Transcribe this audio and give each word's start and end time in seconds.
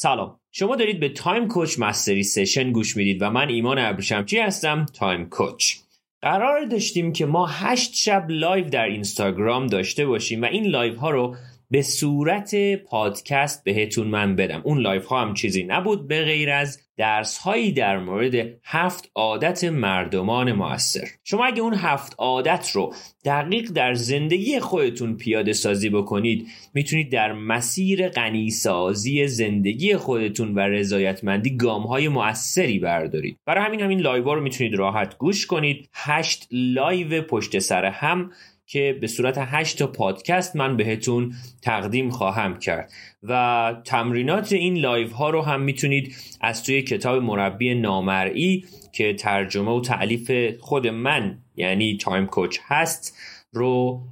سلام. 0.00 0.40
شما 0.52 0.76
دارید 0.76 1.00
به 1.00 1.08
Time 1.08 1.48
Coach 1.48 1.78
Mastery 1.78 2.22
Session 2.22 2.72
گوش 2.72 2.96
می‌دید 2.96 3.22
و 3.22 3.30
من 3.30 3.48
ایمان 3.48 3.78
ابریشمچی 3.78 4.38
هستم، 4.38 4.86
Time 4.86 5.28
Coach. 5.28 5.74
قرار 6.22 6.64
داشتیم 6.64 7.12
که 7.12 7.26
ما 7.26 7.46
هشت 7.46 7.94
شب 7.94 8.26
live 8.28 8.68
در 8.68 8.84
اینستاگرام 8.84 9.66
داشته 9.66 10.06
باشیم 10.06 10.42
و 10.42 10.44
این 10.44 10.66
live 10.66 10.96
ها 10.96 11.10
رو 11.10 11.36
به 11.70 11.82
صورت 11.82 12.54
پادکست 12.74 13.64
بهتون 13.64 14.06
من 14.06 14.36
بدم. 14.36 14.60
اون 14.64 14.78
live 14.78 15.06
ها 15.06 15.20
هم 15.20 15.34
چیزی 15.34 15.62
نبود 15.62 16.08
به 16.08 16.24
غیر 16.24 16.50
از 16.50 16.80
درس 16.96 17.38
هایی 17.38 17.72
در 17.72 17.98
مورد 17.98 18.34
هفت 18.64 19.10
عادت 19.14 19.64
مردمان 19.64 20.52
موثر. 20.52 21.08
شما 21.24 21.46
اگه 21.46 21.62
اون 21.62 21.74
هفت 21.74 22.14
عادت 22.18 22.70
رو 22.72 22.94
دقیق 23.24 23.70
در 23.70 23.94
زندگی 23.94 24.60
خودتون 24.60 25.16
پیاده 25.16 25.52
سازی 25.52 25.90
بکنید 25.90 26.46
می‌تونید 26.74 27.12
در 27.12 27.32
مسیر 27.32 28.08
غنی‌سازی 28.08 29.26
زندگی 29.26 29.96
خودتون 29.96 30.54
و 30.54 30.58
رضایتمندی 30.58 31.56
گام 31.56 31.82
های 31.82 32.08
موثری 32.08 32.78
بردارید. 32.78 33.38
برای 33.46 33.64
همین 33.64 33.80
همین 33.80 34.00
live 34.00 34.34
رو 34.34 34.40
می‌تونید 34.40 34.74
راحت 34.74 35.18
گوش 35.18 35.46
کنید. 35.46 35.88
هشت 35.94 36.48
live 36.50 37.22
پشت 37.22 37.58
سر 37.58 37.84
هم 37.84 38.30
که 38.70 38.98
به 39.00 39.06
صورت 39.06 39.34
8 39.38 39.78
تا 39.78 39.86
پادکست 39.86 40.56
من 40.56 40.76
بهتون 40.76 41.34
تقدیم 41.62 42.10
خواهم 42.10 42.58
کرد. 42.58 42.92
و 43.22 43.74
تمرینات 43.84 44.52
این 44.52 44.78
live 44.78 45.10
ها 45.10 45.30
رو 45.30 45.42
هم 45.42 45.60
می‌تونید 45.60 46.14
از 46.40 46.64
توی 46.64 46.82
کتاب 46.82 47.22
مربی 47.22 47.74
نامرئی 47.74 48.64
که 48.92 49.14
ترجمه 49.14 49.70
و 49.70 49.80
تألیف 49.80 50.30
خود 50.60 50.86
من 50.86 51.38
یعنی 51.56 51.96
Time 51.96 52.26
Coach 52.26 52.58
هست 52.66 53.16
رو 53.52 54.02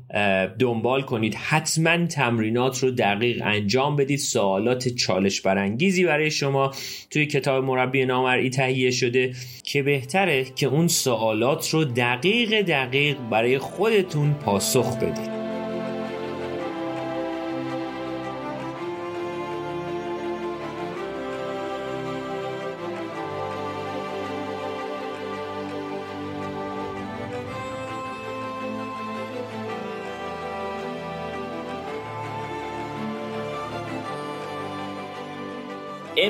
دنبال 0.58 1.02
کنید. 1.02 1.34
حتما 1.34 2.06
تمرینات 2.06 2.82
رو 2.82 2.90
دقیق 2.90 3.42
انجام 3.44 3.96
بدید. 3.96 4.18
سوالات 4.18 4.88
چالش 4.88 5.40
برانگیزی 5.40 6.04
برای 6.04 6.30
شما 6.30 6.70
توی 7.10 7.26
کتاب 7.26 7.64
مربی 7.64 8.04
نامرئی 8.04 8.50
تهیه 8.50 8.90
شده 8.90 9.34
که 9.64 9.82
بهتره 9.82 10.44
که 10.44 10.66
اون 10.66 10.88
سوالات 10.88 11.70
رو 11.70 11.84
دقیق 11.84 12.62
دقیق 12.62 13.16
برای 13.30 13.58
خودتون 13.58 14.34
پاسخ 14.34 14.96
بدید. 14.96 15.45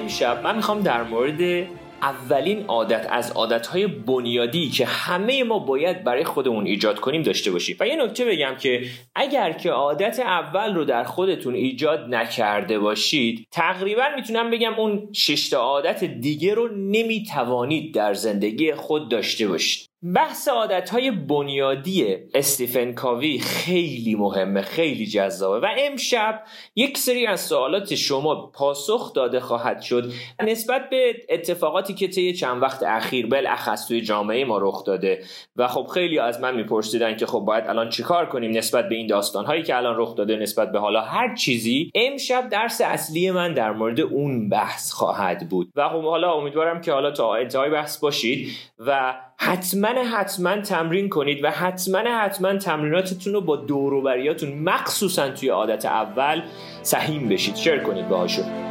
امشب 0.07 0.41
من 0.45 0.57
می‌خوام 0.57 0.83
در 0.83 1.03
مورد 1.03 1.67
اولین 2.03 2.65
عادت 2.65 3.07
از 3.11 3.33
عادتهای 3.33 3.87
بنیادی 3.87 4.69
که 4.69 4.87
همه 4.87 5.45
ما 5.45 5.59
باید 5.59 6.05
برای 6.05 6.25
خودمون 6.25 6.67
ایجاد 6.67 7.01
کنیم 7.01 7.23
داشته 7.23 7.51
باشیم. 7.51 7.77
و 7.81 7.87
یه 7.87 7.97
نکته 7.97 8.25
بگم 8.25 8.55
که 8.61 8.83
اگر 9.15 9.53
که 9.53 9.71
عادت 9.71 10.21
اول 10.21 10.75
رو 10.75 10.85
در 10.85 11.05
خودتون 11.05 11.55
ایجاد 11.55 12.15
نکرده 12.15 12.79
باشید 12.79 13.47
تقریبا 13.51 14.03
می‌تونم 14.17 14.51
بگم 14.51 14.75
اون 14.75 15.09
ششتا 15.13 15.61
عادت 15.61 16.05
دیگه 16.05 16.55
رو 16.55 16.69
نمی‌توانید 16.77 17.95
در 17.95 18.15
زندگی 18.15 18.75
خود 18.75 19.11
داشته 19.11 19.49
باشید. 19.49 19.89
بحث 20.15 20.49
عادت 20.49 20.91
های 20.91 21.11
بنیادی 21.11 22.17
استیفن 22.35 22.93
کاوی 22.93 23.39
خیلی 23.39 24.15
مهمه 24.15 24.63
خیلی 24.63 25.07
جذابه 25.07 25.67
و 25.67 25.71
امشب 25.79 26.43
یک 26.77 26.99
سری 26.99 27.27
از 27.27 27.41
سوالات 27.41 27.95
شما 27.95 28.47
پاسخ 28.47 29.13
داده 29.13 29.41
خواهد 29.41 29.81
شد. 29.81 30.13
نسبت 30.45 30.91
به 30.91 31.15
اتفاقاتی 31.29 31.95
که 31.95 32.09
طی 32.09 32.33
چند 32.33 32.63
وقت 32.63 32.83
اخیر 32.83 33.27
بالاخص 33.27 33.89
توی 33.89 34.01
جامعه 34.01 34.45
ما 34.45 34.59
رخ 34.59 34.85
داده 34.85 35.23
و 35.57 35.69
خب 35.69 35.87
خیلی 35.95 36.19
از 36.19 36.41
من 36.41 36.57
میپرسیدن 36.57 37.17
که 37.17 37.27
خب 37.27 37.39
باید 37.39 37.67
الان 37.67 37.89
چیکار 37.89 38.27
کنیم 38.27 38.51
نسبت 38.51 38.89
به 38.89 38.95
این 38.95 39.07
داستان 39.07 39.45
هایی 39.45 39.63
که 39.63 39.77
الان 39.77 39.95
رخ 39.99 40.15
داده 40.15 40.37
نسبت 40.37 40.73
به 40.73 40.79
حالا 40.79 41.01
هر 41.01 41.35
چیزی 41.35 41.91
امشب 41.95 42.49
درس 42.49 42.81
اصلی 42.81 43.31
من 43.31 43.55
در 43.55 43.73
مورد 43.73 44.01
اون 44.01 44.49
بحث 44.49 44.93
خواهد 44.93 45.49
بود. 45.49 45.69
و 45.77 45.89
خب 45.89 46.03
حالا 46.03 46.33
امیدوارم 46.33 46.81
که 46.81 46.93
حالا 46.93 47.11
تا 47.11 47.35
انتهای 47.35 47.71
بحث 47.71 47.99
باشید 47.99 48.49
و 48.79 49.15
حتما 49.39 49.89
حتما 49.89 50.61
تمرین 50.61 51.09
کنید 51.09 51.45
و 51.45 51.51
حتما 51.51 51.99
حتما 51.99 52.57
تمریناتتون 52.57 53.33
رو 53.33 53.41
با 53.41 53.57
دوروبریاتون 53.57 54.59
مخصوصا 54.59 55.29
توی 55.29 55.49
عادت 55.49 55.85
اول 55.85 56.43
سهیم 56.83 57.29
بشید. 57.29 57.57
شیر 57.57 57.79
کنید 57.79 58.09
باهاشون. 58.09 58.66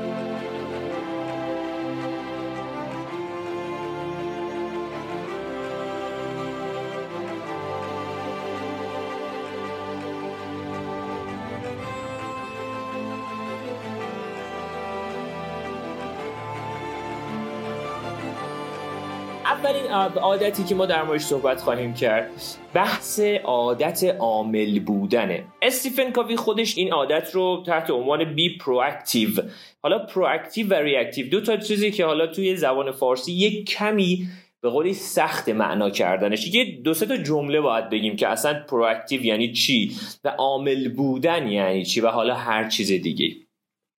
عادتی 19.95 20.63
که 20.63 20.75
ما 20.75 20.85
در 20.85 21.03
موردش 21.03 21.21
صحبت 21.21 21.61
خواهیم 21.61 21.93
کرد 21.93 22.29
بحث 22.73 23.19
عادت 23.43 24.03
عامل 24.03 24.79
بودنه. 24.79 25.43
استیفن 25.61 26.11
کاوی 26.11 26.35
خودش 26.35 26.77
این 26.77 26.93
عادت 26.93 27.35
رو 27.35 27.63
تحت 27.65 27.89
عنوان 27.89 28.35
بی 28.35 28.57
پرواکتیو 28.57 29.29
حالا 29.83 29.99
proactive 29.99 30.67
و 30.67 30.73
reactive 30.73 31.29
دو 31.29 31.41
تا 31.41 31.57
چیزی 31.57 31.91
که 31.91 32.05
حالا 32.05 32.27
توی 32.27 32.55
زبان 32.55 32.91
فارسی 32.91 33.33
یک 33.33 33.69
کمی 33.69 34.27
به 34.61 34.69
قولی 34.69 34.93
سخت 34.93 35.49
معنا 35.49 35.89
کردنش. 35.89 36.53
یه 36.53 36.81
دو 36.83 36.93
سه 36.93 37.05
تا 37.05 37.17
جمله 37.17 37.61
باید 37.61 37.89
بگیم 37.89 38.15
که 38.15 38.27
اصلا 38.27 38.63
proactive 38.69 39.25
یعنی 39.25 39.51
چی 39.51 39.91
و 40.23 40.29
عامل 40.29 40.89
بودن 40.89 41.47
یعنی 41.47 41.85
چی 41.85 42.01
و 42.01 42.07
حالا 42.07 42.35
هر 42.35 42.69
چیز 42.69 42.91
دیگه. 42.91 43.44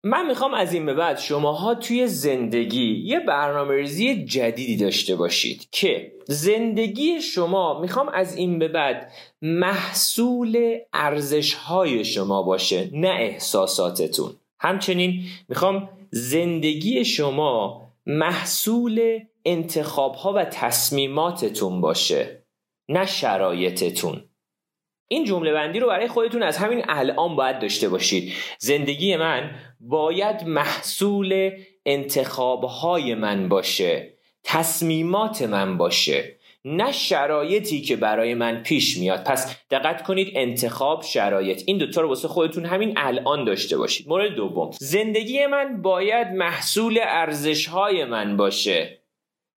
من 0.06 0.26
می‌خوام 0.26 0.54
از 0.54 0.74
این 0.74 0.86
به 0.86 0.94
بعد 0.94 1.18
شماها 1.18 1.74
توی 1.74 2.06
زندگی 2.06 3.02
یه 3.04 3.20
برنامه 3.20 3.74
ریزی 3.74 4.24
جدیدی 4.24 4.76
داشته 4.76 5.16
باشید 5.16 5.68
که 5.70 6.12
زندگی 6.24 7.20
شما 7.22 7.80
می‌خوام 7.80 8.08
از 8.08 8.36
این 8.36 8.58
به 8.58 8.68
بعد 8.68 9.12
محصول 9.42 10.78
ارزش 10.92 11.54
های 11.54 12.04
شما 12.04 12.42
باشه 12.42 12.90
نه 12.92 13.08
احساساتتون. 13.08 14.36
همچنین 14.60 15.24
می‌خوام 15.48 15.88
زندگی 16.10 17.04
شما 17.04 17.82
محصول 18.06 19.20
انتخاب 19.44 20.14
ها 20.14 20.32
و 20.32 20.44
تصمیماتتون 20.44 21.80
باشه 21.80 22.46
نه 22.88 23.06
شرایطتون. 23.06 24.24
این 25.08 25.24
جمله 25.24 25.52
بندی 25.52 25.80
رو 25.80 25.86
برای 25.86 26.08
خودتون 26.08 26.42
از 26.42 26.56
همین 26.56 26.84
الان 26.88 27.36
باید 27.36 27.58
داشته 27.58 27.88
باشید. 27.88 28.32
زندگی 28.58 29.16
من 29.16 29.50
باید 29.80 30.44
محصول 30.44 31.50
انتخابهای 31.86 33.14
من 33.14 33.48
باشه 33.48 34.12
تصمیمات 34.44 35.42
من 35.42 35.78
باشه 35.78 36.36
نه 36.64 36.92
شرایطی 36.92 37.80
که 37.80 37.96
برای 37.96 38.34
من 38.34 38.62
پیش 38.62 38.98
میاد. 38.98 39.24
پس 39.24 39.56
دقت 39.70 40.02
کنید 40.02 40.32
انتخاب 40.34 41.02
شرایط. 41.02 41.62
این 41.66 41.78
دوتا 41.78 42.00
رو 42.00 42.08
واسه 42.08 42.28
خودتون 42.28 42.64
همین 42.64 42.94
الان 42.96 43.44
داشته 43.44 43.76
باشید. 43.76 44.08
مورد 44.08 44.34
دوم. 44.34 44.70
زندگی 44.80 45.46
من 45.46 45.82
باید 45.82 46.28
محصول 46.28 46.98
ارزشهای 47.02 48.04
من 48.04 48.36
باشه 48.36 48.98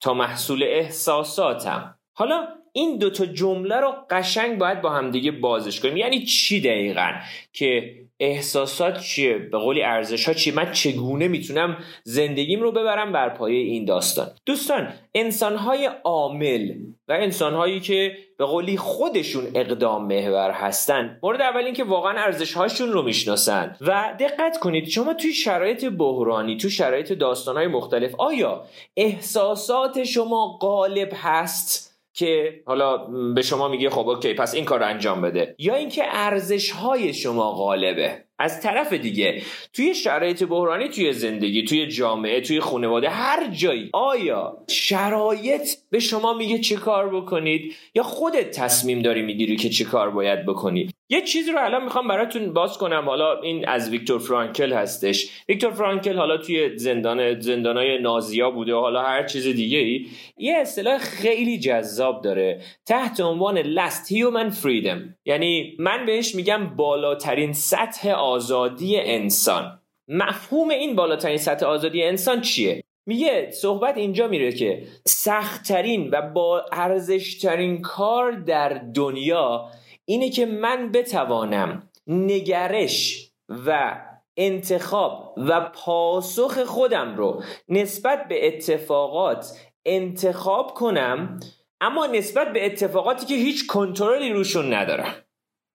تا 0.02 0.14
محصول 0.14 0.64
احساساتم. 0.64 1.96
حالا 2.14 2.48
این 2.74 2.98
دوتا 2.98 3.26
جمله 3.26 3.76
رو 3.76 3.94
قشنگ 4.10 4.58
باید 4.58 4.82
با 4.82 4.90
همدیگه 4.90 5.32
بازش 5.32 5.80
کنیم. 5.80 5.98
یعنی 5.98 6.26
چی 6.26 6.62
دقیقا؟ 6.62 7.12
که 7.54 7.96
احساسات 8.20 9.02
چیه؟ 9.02 9.38
به 9.38 9.58
قولی 9.58 9.84
ارزش 9.84 10.26
ها 10.26 10.34
چیه؟ 10.34 10.54
من 10.54 10.72
چگونه 10.72 11.28
می‌تونم 11.28 11.78
زندگیم 12.04 12.62
رو 12.62 12.72
ببرم 12.72 13.12
بر 13.12 13.30
پایه 13.30 13.60
این 13.60 13.86
داستان؟ 13.86 14.28
دوستان 14.46 14.94
انسان 15.16 15.56
های 15.56 15.90
عامل 16.04 16.76
و 17.08 17.12
انسان 17.14 17.54
هایی 17.54 17.80
که 17.80 18.18
به 18.38 18.46
قولی 18.46 18.78
خودشون 18.78 19.48
اقدام 19.56 20.06
محور 20.06 20.52
هستن 20.52 21.20
مورد 21.24 21.42
اول 21.42 21.64
اینکه 21.64 21.84
واقعا 21.84 22.12
ارزش 22.12 22.54
هاشون 22.54 22.92
رو 22.92 23.02
می‌شناسن. 23.02 23.76
و 23.82 24.16
دقت 24.20 24.60
کنید 24.60 24.88
شما 24.88 25.14
توی 25.14 25.34
شرایط 25.34 25.86
بحرانی 25.86 26.58
تو 26.58 26.70
شرایط 26.70 27.12
داستان 27.12 27.58
های 27.58 27.68
مختلف 27.68 28.16
آیا 28.18 28.64
احساسات 28.98 30.04
شما 30.04 30.58
غالب 30.62 31.10
هست؟ 31.16 31.89
که 32.20 32.64
حالا 32.66 32.98
به 33.36 33.42
شما 33.42 33.68
میگه 33.68 33.90
خب 33.90 34.08
اوکی 34.10 34.34
پس 34.34 34.54
این 34.54 34.66
کار 34.66 34.84
انجام 34.84 35.22
بده. 35.22 35.56
یا 35.60 35.76
اینکه 35.76 36.04
ارزش 36.06 36.72
های 36.72 37.14
شما 37.14 37.52
غالبه. 37.52 38.26
از 38.40 38.62
طرف 38.62 38.94
دیگه 38.94 39.42
توی 39.74 39.96
شرایط 39.96 40.44
بحرانی 40.44 40.90
توی 40.90 41.14
زندگی 41.14 41.64
توی 41.64 41.88
جامعه 41.88 42.42
توی 42.42 42.60
خانواده 42.60 43.10
هر 43.10 43.48
جایی 43.48 43.90
آیا 43.94 44.58
شرایط 44.68 45.70
به 45.90 46.00
شما 46.00 46.34
میگه 46.34 46.60
چه 46.60 46.76
کار 46.76 47.16
بکنید؟ 47.16 47.76
یا 47.96 48.04
خودت 48.04 48.52
تصمیم 48.52 49.02
داری 49.02 49.22
می‌گیری 49.22 49.56
که 49.56 49.70
چه 49.70 49.86
کار 49.86 50.10
باید 50.10 50.46
بکنید 50.46 50.94
یه 51.12 51.22
چیزی 51.22 51.52
رو 51.52 51.60
الان 51.60 51.84
می‌خوام 51.84 52.08
براتون 52.08 52.54
باز 52.54 52.78
کنم. 52.78 53.06
حالا 53.06 53.42
این 53.42 53.68
از 53.68 53.90
ویکتور 53.90 54.20
فرانکل 54.20 54.74
هستش. 54.74 55.30
ویکتور 55.50 55.72
فرانکل 55.72 56.18
حالا 56.18 56.38
توی 56.38 56.78
زندان 56.78 57.40
زندانای 57.40 58.02
نازیا 58.02 58.52
بوده 58.52 58.74
و 58.74 58.80
حالا 58.80 59.02
هر 59.02 59.24
چیز 59.24 59.48
دیگه 59.48 59.78
ای 59.78 60.08
یه 60.38 60.58
اصطلاح 60.58 60.98
خیلی 60.98 61.60
جذاب 61.60 62.24
داره. 62.24 62.62
تحت 62.86 63.20
عنوان 63.20 63.76
last 63.76 64.08
human 64.08 64.54
freedom. 64.64 65.00
یعنی 65.26 65.76
من 65.80 66.06
بهش 66.06 66.36
میگم 66.36 66.76
بالاترین 66.76 67.54
سطح 67.54 68.10
آزادی 68.30 69.00
انسان. 69.00 69.80
مفهوم 70.08 70.70
این 70.70 70.96
بالاترین 70.96 71.38
سطح 71.38 71.66
آزادی 71.66 72.04
انسان 72.04 72.42
چیه؟ 72.42 72.84
میگه 73.06 73.52
صحبت 73.52 73.98
اینجا 73.98 74.28
میره 74.28 74.52
که 74.52 74.88
سختترین 75.06 76.10
و 76.10 76.22
با 76.22 76.66
ارزشترین 76.72 77.82
کار 77.82 78.32
در 78.32 78.70
دنیا 78.94 79.70
اینه 80.06 80.30
که 80.30 80.46
من 80.46 80.92
بتوانم 80.92 81.90
نگرش 82.08 83.32
و 83.50 84.00
انتخاب 84.38 85.34
و 85.38 85.72
پاسخ 85.74 86.64
خودم 86.64 87.16
رو 87.16 87.44
نسبت 87.70 88.28
به 88.28 88.48
اتفاقات 88.48 89.60
انتخاب 89.86 90.74
کنم 90.74 91.40
اما 91.82 92.06
نسبت 92.06 92.54
به 92.54 92.66
اتفاقاتی 92.66 93.26
که 93.26 93.36
هیچ 93.36 93.68
کنترلی 93.68 94.34
روشون 94.34 94.74
ندارم. 94.74 95.14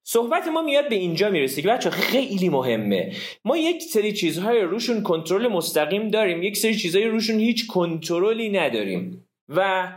صحبت 0.06 0.48
ما 0.48 0.62
میاد 0.62 0.88
به 0.88 0.94
اینجا 0.94 1.30
می‌رسه 1.30 1.62
که 1.62 1.68
بچه 1.68 1.90
خیلی 1.90 2.48
مهمه. 2.48 3.12
ما 3.44 3.56
یک 3.56 3.82
سری 3.82 4.12
چیزهای 4.12 4.60
روشون 4.60 5.02
کنترل 5.02 5.48
مستقیم 5.48 6.08
داریم 6.08 6.42
یک 6.42 6.56
سری 6.56 6.74
چیزهای 6.74 7.04
روشون 7.04 7.38
هیچ 7.38 7.66
کنترلی 7.66 8.48
نداریم. 8.48 9.26
و 9.48 9.88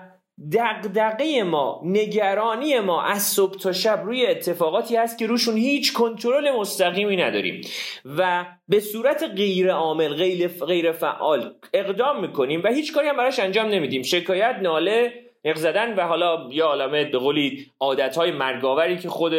دقدقه 0.54 1.44
ما 1.44 1.82
نگرانی 1.86 2.80
ما 2.80 3.04
از 3.04 3.24
صبح 3.24 3.58
تا 3.58 3.72
شب 3.72 4.02
روی 4.06 4.26
اتفاقاتی 4.26 4.96
هست 4.96 5.18
که 5.18 5.28
روشون 5.28 5.58
هیچ 5.58 5.94
کنترل 5.94 6.52
مستقیمی 6.52 7.16
نداریم. 7.16 7.62
و 8.06 8.46
به 8.68 8.80
صورت 8.80 9.24
غیر 9.24 9.72
عامل 9.72 10.14
غیر, 10.14 10.48
غیر 10.48 10.92
فعال 10.92 11.54
اقدام 11.74 12.22
می‌کنیم 12.22 12.62
و 12.64 12.68
هیچ 12.68 12.94
کاری 12.94 13.08
هم 13.08 13.18
براش 13.18 13.40
انجام 13.40 13.68
نمیدیم. 13.68 14.02
شکایت 14.02 14.56
ناله 14.62 15.27
نق 15.48 15.56
زدن 15.56 15.96
و 15.96 16.02
حالا 16.02 16.50
یا 16.52 16.66
عالمه 16.66 17.06
به 17.06 17.18
قولی 17.18 17.72
عادتهای 17.80 18.32
مرگاوری 18.32 18.98
که 18.98 19.10
خود 19.10 19.34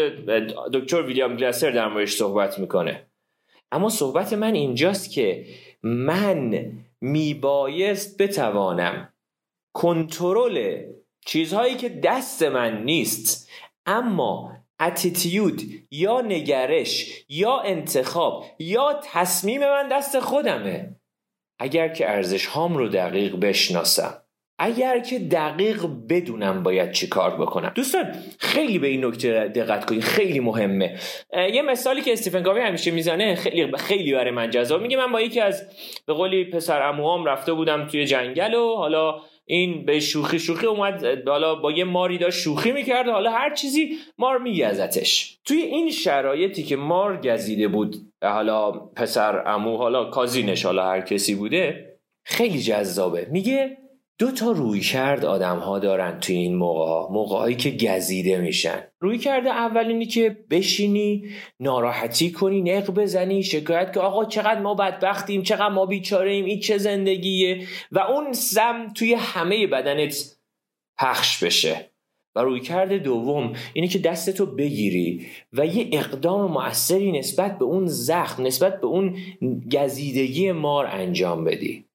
دکتر 0.73 1.03
ویلیام 1.03 1.37
گلاسر 1.37 1.71
در 1.71 1.89
موردش 1.89 2.13
صحبت 2.13 2.59
می‌کنه. 2.59 3.07
اما 3.73 3.89
صحبت 3.89 4.33
من 4.33 4.55
اینجاست 4.55 5.13
که 5.13 5.47
من 5.83 6.73
میبایست 7.01 8.23
بتوانم 8.23 9.13
کنترل 9.73 10.85
چیزهایی 11.27 11.75
که 11.75 11.89
دست 11.89 12.43
من 12.43 12.85
نیست 12.85 13.51
اما 13.87 14.53
اتیتیود 14.81 15.63
یا 15.91 16.21
نگرش 16.21 17.25
یا 17.29 17.61
انتخاب 17.61 18.45
یا 18.59 19.01
تصمیم 19.05 19.61
من 19.61 19.89
دست 19.89 20.21
خودمه. 20.21 20.97
اگر 21.59 21.89
که 21.89 22.11
ارزش 22.11 22.47
هام 22.47 22.77
رو 22.77 22.89
دقیق 22.89 23.37
بشناسم. 23.37 24.23
اگر 24.59 24.99
که 24.99 25.19
دقیق 25.19 25.87
بدونم 26.09 26.63
باید 26.63 26.93
چی 26.93 27.07
کار 27.07 27.37
بکنم. 27.37 27.73
دوستان 27.75 28.05
خیلی 28.39 28.79
به 28.79 28.87
این 28.87 29.05
نکته 29.05 29.53
دقت 29.55 29.85
کنید 29.85 30.03
خیلی 30.03 30.41
مهمه. 30.41 30.99
یه 31.53 31.63
مثالی 31.63 32.03
که 32.03 32.13
استیفن 32.13 32.43
گاوی 32.43 32.61
همیشه 32.61 32.91
می‌زنه 32.91 33.35
خیلی 33.35 33.77
خیلی 33.77 34.13
برای 34.13 34.31
من 34.31 34.51
جذاب. 34.51 34.83
میگه 34.83 34.97
من 34.97 35.13
با 35.13 35.21
یکی 35.21 35.41
از 35.41 35.63
به 36.07 36.13
قولی 36.13 36.45
پسر 36.45 36.83
عموام 36.83 37.25
رفته 37.25 37.53
بودم 37.53 37.87
توی 37.87 38.05
جنگل 38.05 38.55
و 38.55 38.77
حالا 38.77 39.21
این 39.47 39.85
به 39.85 40.01
شوخی 40.01 40.39
شوخی 40.39 40.67
اومد 40.67 41.29
حالا 41.29 41.55
با 41.55 41.73
یه 41.73 41.85
ماری 41.85 42.19
داشت 42.19 42.39
شوخی 42.39 42.73
می‌کرد 42.73 43.09
حالا 43.09 43.31
هر 43.31 43.55
چیزی 43.55 43.91
مار 44.19 44.39
میگزتش. 44.39 45.39
توی 45.45 45.59
این 45.59 45.91
شرایطی 45.91 46.63
که 46.63 46.77
مار 46.77 47.21
گزیده 47.21 47.69
بود 47.69 47.97
حالا 48.23 48.71
پسر 48.71 49.43
امو 49.47 49.77
حالا 49.77 50.05
کازینش 50.05 50.65
حالا 50.65 50.85
هر 50.85 51.01
کسی 51.01 51.35
بوده 51.35 51.95
خیلی 52.25 52.63
جذابه. 52.63 53.27
میگه 53.31 53.77
دو 54.19 54.31
تا 54.31 54.51
روی 54.51 54.81
کرد 54.81 55.25
آدم 55.25 55.59
ها 55.59 55.79
دارن 55.79 56.21
توی 56.21 56.37
این 56.37 56.57
موقع 56.57 56.87
ها 56.87 57.09
موقع 57.13 57.53
که 57.53 57.71
گزیده 57.71 58.41
میشن. 58.41 58.85
روی 59.01 59.19
کرده 59.19 59.51
اولینی 59.51 60.07
که 60.07 60.37
بشینی 60.51 61.25
ناراحتی 61.61 62.33
کنی 62.33 62.63
نق 62.63 62.91
بزنی 62.91 63.43
شکایت 63.43 63.93
که 63.95 64.01
آقا 64.01 64.25
چقدر 64.25 64.61
ما 64.61 64.75
بدبختیم 64.75 65.43
چقدر 65.43 65.69
ما 65.69 65.87
بیچاره 65.87 66.31
ایم 66.33 66.45
این 66.45 66.61
چه 66.61 66.79
زندگیه؟ 66.79 67.67
و 67.93 67.99
اون 67.99 68.33
سم 68.33 68.93
توی 68.93 69.15
همه 69.15 69.67
بدنت 69.67 70.39
پخش 70.99 71.45
بشه. 71.45 71.91
و 72.35 72.41
روی 72.41 72.61
کرده 72.61 72.99
دوم 72.99 73.53
اینه 73.73 73.89
که 73.89 73.99
دستتو 73.99 74.47
بگیری 74.47 75.27
و 75.53 75.67
یه 75.67 75.89
اقدام 75.93 76.53
مؤثری 76.53 77.19
نسبت 77.19 77.59
به 77.59 77.65
اون 77.65 77.87
زخم 77.87 78.47
نسبت 78.47 78.81
به 78.81 78.87
اون 78.87 79.17
گزیدگی 79.73 80.53
مار 80.53 80.87
انجام 80.87 81.45
بدی. 81.45 81.88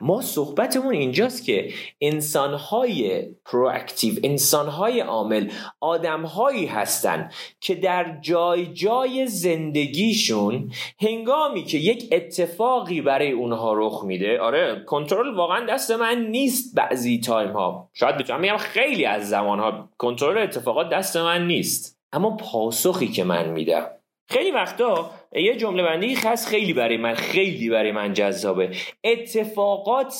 ما 0.00 0.22
صحبتمون 0.22 0.94
اینجاست 0.94 1.44
که 1.44 1.72
انسانهای 2.00 3.22
پرواکتیو 3.44 4.14
انسانهای 4.24 5.00
عامل 5.00 5.50
آدمهایی 5.80 6.66
هستن 6.66 7.30
که 7.60 7.74
در 7.74 8.18
جای 8.20 8.66
جای 8.66 9.26
زندگیشون 9.26 10.72
هنگامی 11.00 11.64
که 11.64 11.78
یک 11.78 12.08
اتفاقی 12.12 13.00
برای 13.00 13.32
اونها 13.32 13.72
رخ 13.72 14.04
میده 14.04 14.40
آره 14.40 14.84
کنترل 14.86 15.34
واقعا 15.34 15.66
دست 15.66 15.90
من 15.90 16.26
نیست 16.30 16.74
بعضی 16.74 17.20
تایم 17.20 17.52
ها. 17.52 17.90
شاید 17.94 18.16
بتونم 18.16 18.40
میگم 18.40 18.56
خیلی 18.56 19.04
از 19.04 19.28
زمان 19.28 19.58
ها 19.58 19.88
کنترل 19.98 20.38
اتفاقات 20.38 20.88
دست 20.88 21.16
من 21.16 21.46
نیست. 21.46 21.98
اما 22.12 22.36
پاسخی 22.36 23.08
که 23.08 23.24
من 23.24 23.48
میدم. 23.48 23.86
خیلی 24.28 24.50
وقتا 24.50 25.10
یه 25.32 25.56
جمله 25.56 25.82
بندی 25.82 26.16
خاص 26.16 26.48
خیلی 26.48 26.72
برای 26.72 26.96
من 26.96 27.14
خیلی 27.14 27.70
برای 27.70 27.92
من 27.92 28.12
جذابه. 28.12 28.70
اتفاقات 29.04 30.14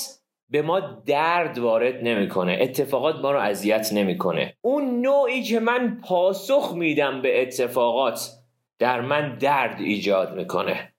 به 0.50 0.62
ما 0.62 0.81
درد 1.06 1.58
وارد 1.58 2.02
نمی‌کنه. 2.02 2.58
اتفاقات 2.60 3.16
ما 3.16 3.32
رو 3.32 3.38
اذیت 3.38 3.93
نمی‌کنه. 3.93 4.55
اون 4.60 5.00
نوعی 5.00 5.43
که 5.43 5.60
من 5.60 6.00
پاسخ 6.05 6.72
میدم 6.76 7.22
به 7.22 7.43
اتفاقات 7.43 8.31
در 8.78 9.00
من 9.00 9.37
درد 9.37 9.81
ایجاد 9.81 10.37
می‌کنه. 10.37 10.93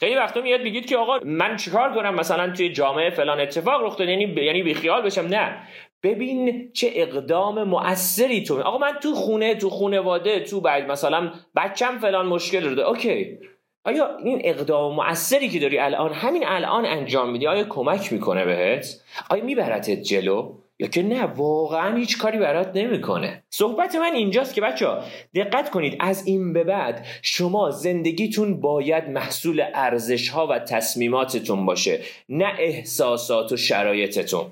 خیلی 0.00 0.14
وقتا 0.14 0.40
میاد 0.40 0.60
بگید 0.60 0.86
که 0.86 0.96
آقا 0.96 1.18
من 1.24 1.56
چیکار 1.56 1.94
کنم؟ 1.94 2.14
مثلا 2.14 2.50
توی 2.50 2.72
جامعه 2.72 3.10
فلان 3.10 3.40
اتفاق 3.40 3.82
رخ 3.82 3.96
داد 3.96 4.08
یعنی 4.08 4.24
یعنی 4.24 4.62
بیخیال 4.62 5.02
بشم. 5.02 5.26
نه. 5.26 5.68
ببین 6.06 6.70
چه 6.72 6.90
اقدام 6.94 7.64
مؤثری 7.64 8.42
تو 8.42 8.60
آقا 8.62 8.78
من 8.78 8.92
تو 9.02 9.14
خونه 9.14 9.54
تو 9.54 9.70
خونواده 9.70 10.40
تو 10.40 10.60
بعد 10.60 10.90
مثلا 10.90 11.32
بچم 11.56 11.98
فلان 11.98 12.26
مشکل 12.26 12.74
داره. 12.74 12.88
اوکی. 12.88 13.38
آیا 13.84 14.16
این 14.24 14.40
اقدام 14.44 14.94
مؤثری 14.94 15.48
که 15.48 15.58
داری 15.58 15.78
الان 15.78 16.12
همین 16.12 16.42
الان 16.46 16.86
انجام 16.86 17.30
میدی 17.30 17.46
آیا 17.46 17.64
کمک 17.64 18.12
می‌کنه 18.12 18.44
بهت؟ 18.44 18.86
آیا 19.30 19.44
میبرتت 19.44 20.02
جلو؟ 20.02 20.52
یا 20.78 20.88
که 20.88 21.02
نه 21.02 21.22
واقعا 21.22 21.96
هیچ 21.96 22.18
کاری 22.18 22.38
برات 22.38 22.70
نمی‌کنه. 22.74 23.42
صحبت 23.50 23.94
من 23.94 24.14
اینجاست 24.14 24.54
که 24.54 24.60
بچه 24.60 24.86
دقت 25.34 25.70
کنید 25.70 25.96
از 26.00 26.26
این 26.26 26.52
به 26.52 26.64
بعد 26.64 27.06
شما 27.22 27.70
زندگیتون 27.70 28.60
باید 28.60 29.08
محصول 29.08 29.64
ارزش 29.74 30.28
ها 30.28 30.46
و 30.46 30.58
تصمیماتتون 30.58 31.66
باشه 31.66 32.00
نه 32.28 32.54
احساسات 32.58 33.52
و 33.52 33.56
شرایطتون. 33.56 34.46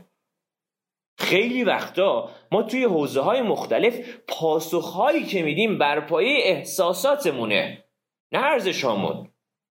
خیلی 1.18 1.64
وقتا 1.64 2.30
ما 2.52 2.62
توی 2.62 2.84
حوزه 2.84 3.20
های 3.20 3.42
مختلف 3.42 3.98
پاسخ 4.28 4.92
هایی 4.92 5.24
که 5.24 5.42
میدیم 5.42 5.78
بر 5.78 6.00
پایه 6.00 6.38
احساساتمونه 6.44 7.84
نه 8.32 8.38
ارزش 8.38 8.84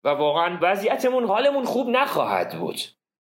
و 0.04 0.08
واقعا 0.08 0.58
وضعیتمون 0.62 1.24
حالمون 1.24 1.64
خوب 1.64 1.88
نخواهد 1.88 2.58
بود. 2.60 2.76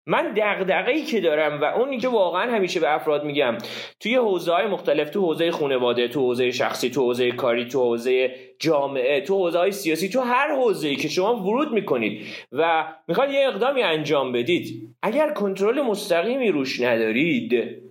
من 0.06 0.34
دغدغه‌ای 0.36 1.02
که 1.02 1.20
دارم 1.20 1.60
و 1.60 1.64
اونی 1.64 1.98
که 1.98 2.08
واقعا 2.08 2.54
همیشه 2.54 2.80
به 2.80 2.94
افراد 2.94 3.24
میگم 3.24 3.58
توی 4.00 4.14
حوزه 4.14 4.52
های 4.52 4.66
مختلف 4.66 5.10
تو 5.10 5.20
حوزه 5.20 5.50
خانواده 5.50 6.08
تو 6.08 6.20
حوزه 6.20 6.50
شخصی 6.50 6.90
تو 6.90 7.00
حوزه 7.00 7.32
کاری 7.32 7.68
تو 7.68 7.80
حوزه 7.80 8.34
جامعه 8.58 9.20
تو 9.20 9.34
حوزه 9.34 9.58
های 9.58 9.72
سیاسی 9.72 10.08
تو 10.08 10.20
هر 10.20 10.54
حوزه‌ای 10.54 10.96
که 10.96 11.08
شما 11.08 11.36
ورود 11.36 11.72
می‌کنید 11.72 12.26
و 12.52 12.84
می‌خواد 13.08 13.30
یه 13.30 13.48
اقدامی 13.48 13.82
انجام 13.82 14.32
بدید 14.32 14.96
اگر 15.02 15.32
کنترل 15.32 15.82
مستقیمی 15.82 16.50
روش 16.50 16.80
ندارید 16.80 17.82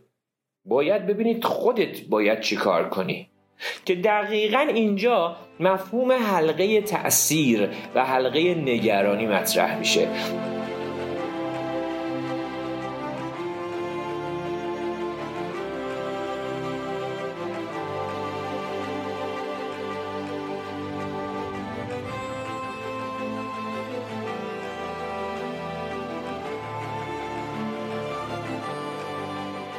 باید 0.65 1.05
ببینید 1.05 1.43
خودت 1.43 2.01
باید 2.01 2.39
چی 2.41 2.55
کار 2.55 2.89
کنی. 2.89 3.29
که 3.85 3.95
دقیقا 3.95 4.59
اینجا 4.59 5.35
مفهوم 5.59 6.11
حلقه 6.11 6.81
تأثیر 6.81 7.69
و 7.95 8.05
حلقه 8.05 8.55
نگرانی 8.55 9.27
مطرح 9.27 9.79
میشه. 9.79 10.07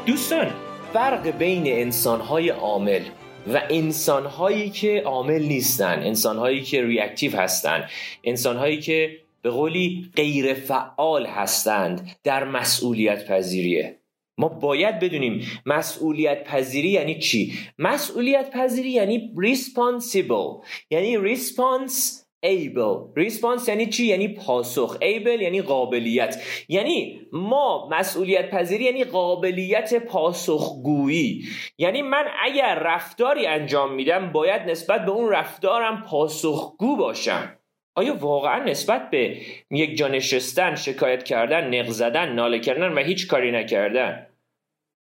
دوستان 0.07 0.64
فرق 0.95 1.29
بین 1.29 1.67
انسانهای 1.67 2.49
عامل 2.49 3.03
و 3.47 3.63
انسانهایی 3.71 4.71
که 4.71 5.03
عامل 5.07 5.43
نیستن 5.43 6.03
انسانهایی 6.03 6.63
که 6.63 6.85
ریاکتیو 6.85 7.37
هستن 7.37 7.89
انسانهایی 8.25 8.81
که 8.81 9.19
به 9.43 9.51
قولی 9.51 10.11
غیر 10.17 10.55
فعال 10.55 11.27
هستند 11.27 12.17
در 12.25 12.45
مسئولیت 12.45 13.27
پذیریه 13.27 13.99
ما 14.39 14.49
باید 14.49 14.99
بدونیم 14.99 15.47
مسئولیت 15.67 16.45
پذیری 16.45 16.89
یعنی 16.89 17.19
چی؟ 17.19 17.59
مسئولیت 17.79 18.51
پذیری 18.51 18.91
یعنی 18.91 19.35
responsible 19.37 20.67
یعنی 20.91 21.37
response 21.37 22.24
able. 22.45 23.13
ریسپانس 23.17 23.69
یعنی 23.69 23.87
چی؟ 23.87 24.07
یعنی 24.07 24.29
پاسخ. 24.29 24.97
Able 24.97 25.41
یعنی 25.41 25.63
قابلیت. 25.63 26.43
یعنی 26.69 27.21
ما 27.33 27.89
مسئولیت 27.89 28.51
پذیری 28.51 28.85
یعنی 28.85 29.05
قابلیت 29.05 29.95
پاسخگویی. 29.95 31.45
یعنی 31.79 32.03
من 32.03 32.25
اگر 32.43 32.75
رفتاری 32.75 33.47
انجام 33.47 33.95
میدم 33.95 34.33
باید 34.33 34.63
نسبت 34.63 35.05
به 35.05 35.11
اون 35.11 35.33
رفتارم 35.33 36.03
پاسخگو 36.03 36.97
باشم. 36.97 37.59
آیا 37.97 38.17
واقعا 38.21 38.65
نسبت 38.65 39.11
به 39.11 39.37
یک 39.71 39.97
جا 39.97 40.09
نشستن 40.09 40.75
شکایت 40.75 41.23
کردن 41.23 41.75
نق 41.75 41.87
زدن 41.87 42.33
ناله 42.33 42.59
کردن 42.59 42.93
و 42.93 42.99
هیچ 42.99 43.29
کاری 43.29 43.53
نکردن؟ 43.53 44.27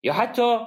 یا 0.05 0.13
حتی 0.13 0.59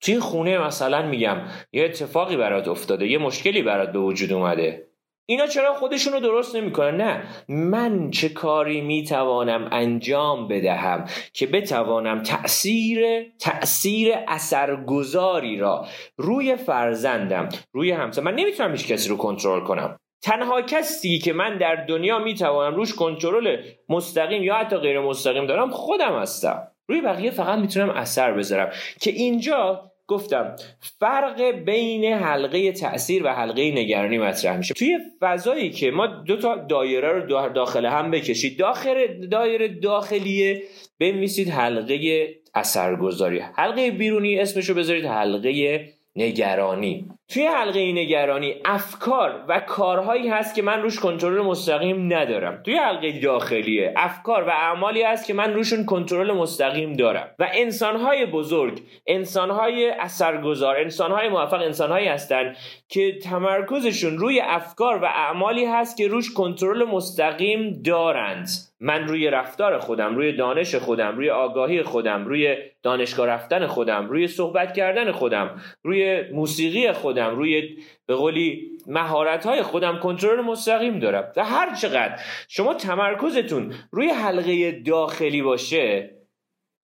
توی 0.00 0.20
خونه 0.20 0.58
مثلا 0.58 1.06
میگم 1.06 1.36
یه 1.72 1.84
اتفاقی 1.84 2.36
برات 2.36 2.68
افتاده 2.68 3.06
یه 3.06 3.18
مشکلی 3.18 3.62
برات 3.62 3.92
به 3.92 3.98
وجود 3.98 4.32
اومده. 4.32 4.89
اینا 5.26 5.46
چرا 5.46 5.74
خودشون 5.74 6.12
رو 6.12 6.20
درست 6.20 6.56
نمی‌کنن؟ 6.56 6.96
نه. 6.96 7.22
من 7.48 8.10
چه 8.10 8.28
کاری 8.28 8.80
می‌توانم 8.80 9.68
انجام 9.72 10.48
بدهم 10.48 11.04
که 11.32 11.46
بتوانم 11.46 12.22
تاثیر 12.22 13.26
تاثیر 13.40 14.14
اثرگذاری 14.28 15.58
را 15.58 15.86
روی 16.16 16.56
فرزندم 16.56 17.48
روی 17.72 17.90
همسر 17.90 18.22
من 18.22 18.34
نمی‌تونم 18.34 18.70
هیچ 18.70 18.86
کسی 18.86 19.08
رو 19.08 19.16
کنترل 19.16 19.60
کنم. 19.60 19.96
تنها 20.22 20.62
کسی 20.62 21.18
که 21.18 21.32
من 21.32 21.58
در 21.58 21.74
دنیا 21.74 22.18
می‌توانم 22.18 22.76
روش 22.76 22.94
کنترل 22.94 23.56
مستقیم 23.88 24.42
یا 24.42 24.54
حتی 24.54 24.76
غیر 24.76 25.00
مستقیم 25.00 25.46
دارم 25.46 25.70
خودم 25.70 26.18
هستم. 26.18 26.68
روی 26.88 27.00
بقیه 27.00 27.30
فقط 27.30 27.58
می‌تونم 27.58 27.90
اثر 27.90 28.32
بذارم. 28.32 28.70
که 29.00 29.10
اینجا 29.10 29.89
گفتم 30.10 30.56
فرق 31.00 31.42
بین 31.42 32.04
حلقه 32.04 32.72
تاثیر 32.72 33.24
و 33.24 33.28
حلقه 33.28 33.70
نگرانی 33.70 34.18
مطرح 34.18 34.56
میشه. 34.56 34.74
توی 34.74 34.98
فضایی 35.20 35.70
که 35.70 35.90
ما 35.90 36.06
دو 36.06 36.36
تا 36.36 36.56
دایره 36.56 37.08
رو 37.08 37.48
داخل 37.48 37.86
هم 37.86 38.10
بکشید 38.10 38.58
داخل 38.58 39.26
دایره 39.28 39.68
داخلیه 39.68 40.62
بنویسید 41.00 41.48
حلقه 41.48 42.28
اثرگذاری. 42.54 43.38
حلقه 43.38 43.90
بیرونی 43.90 44.38
اسمشو 44.38 44.74
بذارید 44.74 45.04
حلقه 45.04 45.84
نگرانی. 46.16 47.08
توی 47.28 47.46
حلقه 47.46 47.92
نگرانی 47.92 48.54
افکار 48.64 49.44
و 49.48 49.60
کارهایی 49.60 50.28
هست 50.28 50.54
که 50.54 50.62
من 50.62 50.82
روش 50.82 50.98
کنترل 50.98 51.40
مستقیم 51.40 52.12
ندارم. 52.12 52.62
توی 52.62 52.76
حلقه 52.76 53.20
داخلیه 53.20 53.94
افکار 53.96 54.42
و 54.42 54.50
اعمالی 54.50 55.02
هست 55.02 55.26
که 55.26 55.34
من 55.34 55.54
روشون 55.54 55.84
کنترل 55.84 56.32
مستقیم 56.32 56.92
دارم. 56.92 57.30
و 57.38 57.48
انسانهای 57.52 58.26
بزرگ 58.26 58.80
انسانهای 59.06 59.90
اثرگذار 59.90 60.76
انسانهای 60.76 61.28
موفق 61.28 61.60
انسانهایی 61.62 62.08
هستند 62.08 62.56
که 62.88 63.18
تمرکزشون 63.18 64.18
روی 64.18 64.40
افکار 64.40 64.98
و 64.98 65.04
اعمالی 65.04 65.64
هست 65.64 65.96
که 65.96 66.08
روش 66.08 66.32
کنترل 66.32 66.84
مستقیم 66.84 67.82
دارند. 67.82 68.69
من 68.80 69.08
روی 69.08 69.30
رفتار 69.30 69.78
خودم 69.78 70.16
روی 70.16 70.32
دانش 70.32 70.74
خودم 70.74 71.16
روی 71.16 71.30
آگاهی 71.30 71.82
خودم 71.82 72.26
روی 72.26 72.56
دانشگاه 72.82 73.26
رفتن 73.26 73.66
خودم 73.66 74.08
روی 74.08 74.28
صحبت 74.28 74.74
کردن 74.74 75.12
خودم 75.12 75.60
روی 75.82 76.22
موسیقی 76.32 76.92
خودم 76.92 77.36
روی 77.36 77.76
به 78.06 78.14
قولی 78.14 78.70
مهارت 78.86 79.46
های 79.46 79.62
خودم 79.62 79.98
کنترل 79.98 80.40
مستقیم 80.40 80.98
دارم. 80.98 81.32
و 81.36 81.44
هر 81.44 81.74
چقدر 81.74 82.20
شما 82.48 82.74
تمرکزتون 82.74 83.74
روی 83.90 84.08
حلقه 84.08 84.72
داخلی 84.72 85.42
باشه 85.42 86.19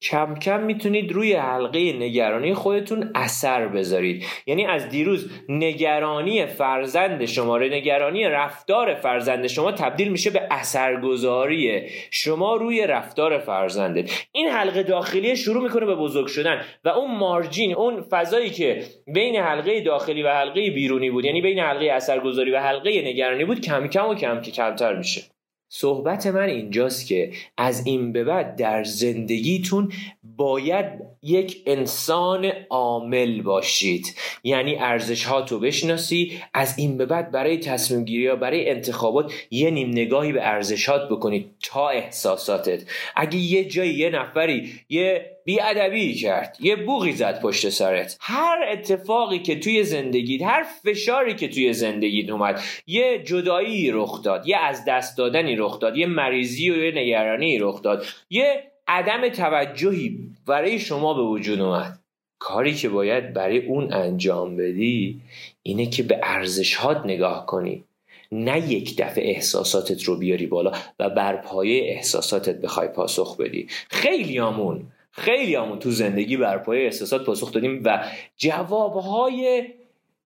کم 0.03 0.35
کم 0.35 0.63
می‌تونید 0.63 1.13
روی 1.13 1.33
حلقه 1.33 1.93
نگرانی 1.93 2.55
خودتون 2.55 3.11
اثر 3.15 3.69
بذارید. 3.69 4.25
یعنی 4.47 4.67
از 4.67 4.89
دیروز 4.89 5.31
نگرانی 5.49 6.47
فرزند 6.47 7.25
شما 7.25 7.59
نگرانی 7.59 8.25
رفتار 8.25 8.95
فرزند 8.95 9.47
شما 9.47 9.73
تبدیل 9.73 10.09
میشه 10.09 10.31
به 10.31 10.43
اثرگذاری. 10.51 11.83
شما 12.11 12.57
روی 12.57 12.87
رفتار 12.87 13.39
فرزندت 13.39 14.27
این 14.33 14.49
حلقه 14.49 14.83
داخلی 14.83 15.37
شروع 15.37 15.63
می‌کنه 15.63 15.87
به 15.87 15.95
بزرگ 15.95 16.27
شدن 16.27 16.63
و 16.85 16.89
اون 16.89 17.19
مارجین 17.19 17.75
اون 17.75 18.01
فضایی 18.11 18.51
که 18.51 18.83
بین 19.07 19.37
حلقه 19.37 19.81
داخلی 19.81 20.23
و 20.23 20.29
حلقه 20.29 20.71
بیرونی 20.71 21.11
بود 21.11 21.25
یعنی 21.25 21.43
بین 21.43 21.59
حلقه 21.59 21.87
اثرگذاری 21.87 22.51
و 22.51 22.61
حلقه 22.61 23.03
نگرانی 23.03 23.45
بود 23.45 23.61
کم 23.61 23.87
کم 23.87 24.09
و 24.09 24.15
کم 24.15 24.41
که 24.41 24.51
کمتر 24.51 24.97
میشه. 24.97 25.36
صحبت 25.69 26.27
من 26.27 26.49
اینجاست 26.49 27.07
که 27.07 27.33
از 27.57 27.87
این 27.87 28.13
به 28.13 28.25
بعد 28.25 28.57
در 28.57 28.85
زندگیتون 28.85 29.93
باید 30.37 30.87
یک 31.23 31.63
انسان 31.67 32.53
عامل 32.71 33.43
باشید. 33.43 34.17
یعنی 34.45 34.77
ارزش 34.77 35.25
ها 35.25 35.43
تو 35.43 35.59
بشناسی 35.59 36.39
از 36.55 36.79
این 36.79 36.97
به 36.97 37.07
بعد 37.07 37.31
برای 37.31 37.59
تصمیم 37.59 38.05
گیری 38.05 38.23
یا 38.23 38.37
برای 38.37 38.71
انتخابات 38.71 39.33
یه 39.51 39.71
نیم 39.71 39.91
نگاهی 39.91 40.33
به 40.33 40.49
ارزشات 40.49 41.09
بکنید 41.09 41.51
تا 41.63 41.89
احساساتت. 41.89 42.83
اگه 43.17 43.37
یه 43.37 43.65
جایی 43.65 43.95
یه 43.95 44.11
نفری 44.11 44.73
یه 44.89 45.36
بیادبی 45.47 46.15
کرد. 46.15 46.57
یه 46.61 46.77
بوغی 46.77 47.13
زد 47.13 47.41
پشت 47.41 47.69
سرت. 47.69 48.19
هر 48.21 48.59
اتفاقی 48.73 49.39
که 49.39 49.61
توی 49.61 49.85
زندگیت 49.85 50.43
هر 50.43 50.63
فشاری 50.63 51.35
که 51.35 51.49
توی 51.49 51.73
زندگیت 51.73 52.31
اومد 52.31 52.61
یه 52.87 53.23
جدایی 53.25 53.91
رخ 53.91 54.23
داد 54.23 54.49
یه 54.49 54.57
از 54.57 54.85
دست 54.89 55.19
دادنی 55.19 55.57
رخ 55.57 55.81
داد 55.81 55.97
یه 55.97 56.07
مریضی 56.07 56.71
و 56.71 56.77
یه 56.77 56.93
نگرانی 56.95 57.59
رخ 57.59 57.83
داد. 57.83 58.07
یه 58.31 58.63
عدم 58.89 59.29
توجهی 59.29 60.19
برای 60.47 60.79
شما 60.79 61.15
به 61.15 61.23
وجود 61.23 61.61
اومد. 61.61 61.99
کاری 62.39 62.75
که 62.75 62.89
باید 62.89 63.33
برای 63.33 63.67
اون 63.67 63.93
انجام 63.93 64.57
بدی 64.57 65.21
اینه 65.63 65.87
که 65.87 66.03
به 66.03 66.21
ارزشهات 66.23 67.03
نگاه 67.05 67.47
کنی. 67.47 67.85
نه 68.33 68.73
یک 68.73 68.97
دفعه 68.97 69.31
احساساتت 69.31 70.03
رو 70.03 70.17
بیاری 70.17 70.47
بالا 70.47 70.73
و 70.99 71.11
بر 71.11 71.37
پایه 71.37 71.85
احساساتت 71.85 72.61
بخوای 72.61 72.89
پاسخ 72.89 73.37
بدی. 73.37 73.67
خیلی 73.91 74.39
آمون 74.39 74.87
خیلی 75.17 75.55
همون 75.55 75.79
تو 75.79 75.91
زندگی 75.91 76.37
بر 76.37 76.59
پایه 76.59 76.85
احساسات 76.85 77.25
پاسخ 77.25 77.53
دادیم 77.53 77.83
و 77.85 78.05
جوابهای 78.37 79.65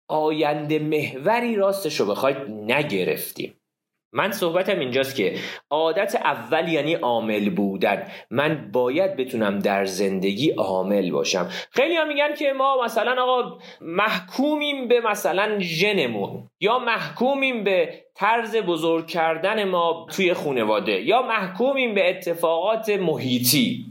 آینده 0.09 0.79
محوری 0.79 1.57
راستش 1.57 2.01
رو 2.01 2.07
بخواید 2.07 2.37
نگرفتیم. 2.51 3.55
من 4.13 4.33
صحبتم 4.33 4.79
اینجاست 4.79 5.17
که 5.17 5.35
عادت 5.71 6.17
اول 6.17 6.69
یعنی 6.69 6.95
عامل 6.95 7.51
بودن. 7.51 8.07
من 8.31 8.71
باید 8.73 9.17
بتونم 9.17 9.59
در 9.59 9.85
زندگی 9.85 10.51
عامل 10.51 11.11
باشم. 11.11 11.49
خیلی 11.71 11.97
هم 11.97 12.09
میگن 12.09 12.35
که 12.35 12.53
ما 12.53 12.85
مثلا 12.85 13.23
آقا 13.23 13.59
محکومیم 13.81 14.89
به 14.89 15.01
مثلا 15.01 15.59
ژنمون 15.61 16.51
یا 16.61 16.79
محکومیم 16.79 17.65
به 17.65 18.05
طرز 18.15 18.57
بزرگ 18.57 19.07
کردن 19.07 19.65
ما 19.65 20.07
توی 20.13 20.35
خانواده 20.35 21.01
یا 21.01 21.23
محکومیم 21.23 21.95
به 21.95 22.11
اتفاقات 22.11 22.91
محیطی. 22.91 23.90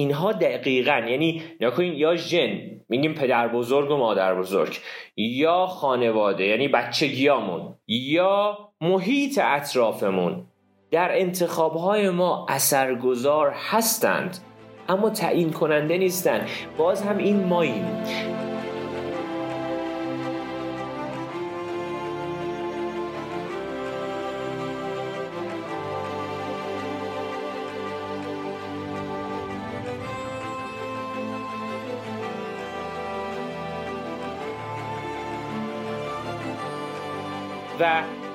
اینها 0.00 0.32
دقیقا 0.32 1.02
یعنی 1.08 1.42
نکنین 1.60 1.94
یا 1.94 2.16
ژن 2.16 2.60
میگیم 2.88 3.14
پدر 3.14 3.48
بزرگ 3.48 3.90
و 3.90 3.96
مادر 3.96 4.34
بزرگ 4.34 4.78
یا 5.16 5.66
خانواده 5.66 6.44
یعنی 6.44 6.68
بچگیامون 6.68 7.74
یا 7.88 8.58
محیط 8.80 9.38
اطرافمون 9.42 10.46
در 10.90 11.18
انتخابهای 11.18 12.10
ما 12.10 12.46
اثرگذار 12.48 13.52
هستند 13.70 14.38
اما 14.88 15.10
تعیین 15.10 15.50
کننده 15.50 15.98
نیستند. 15.98 16.48
باز 16.78 17.02
هم 17.02 17.18
این 17.18 17.44
ماییم. 17.44 17.84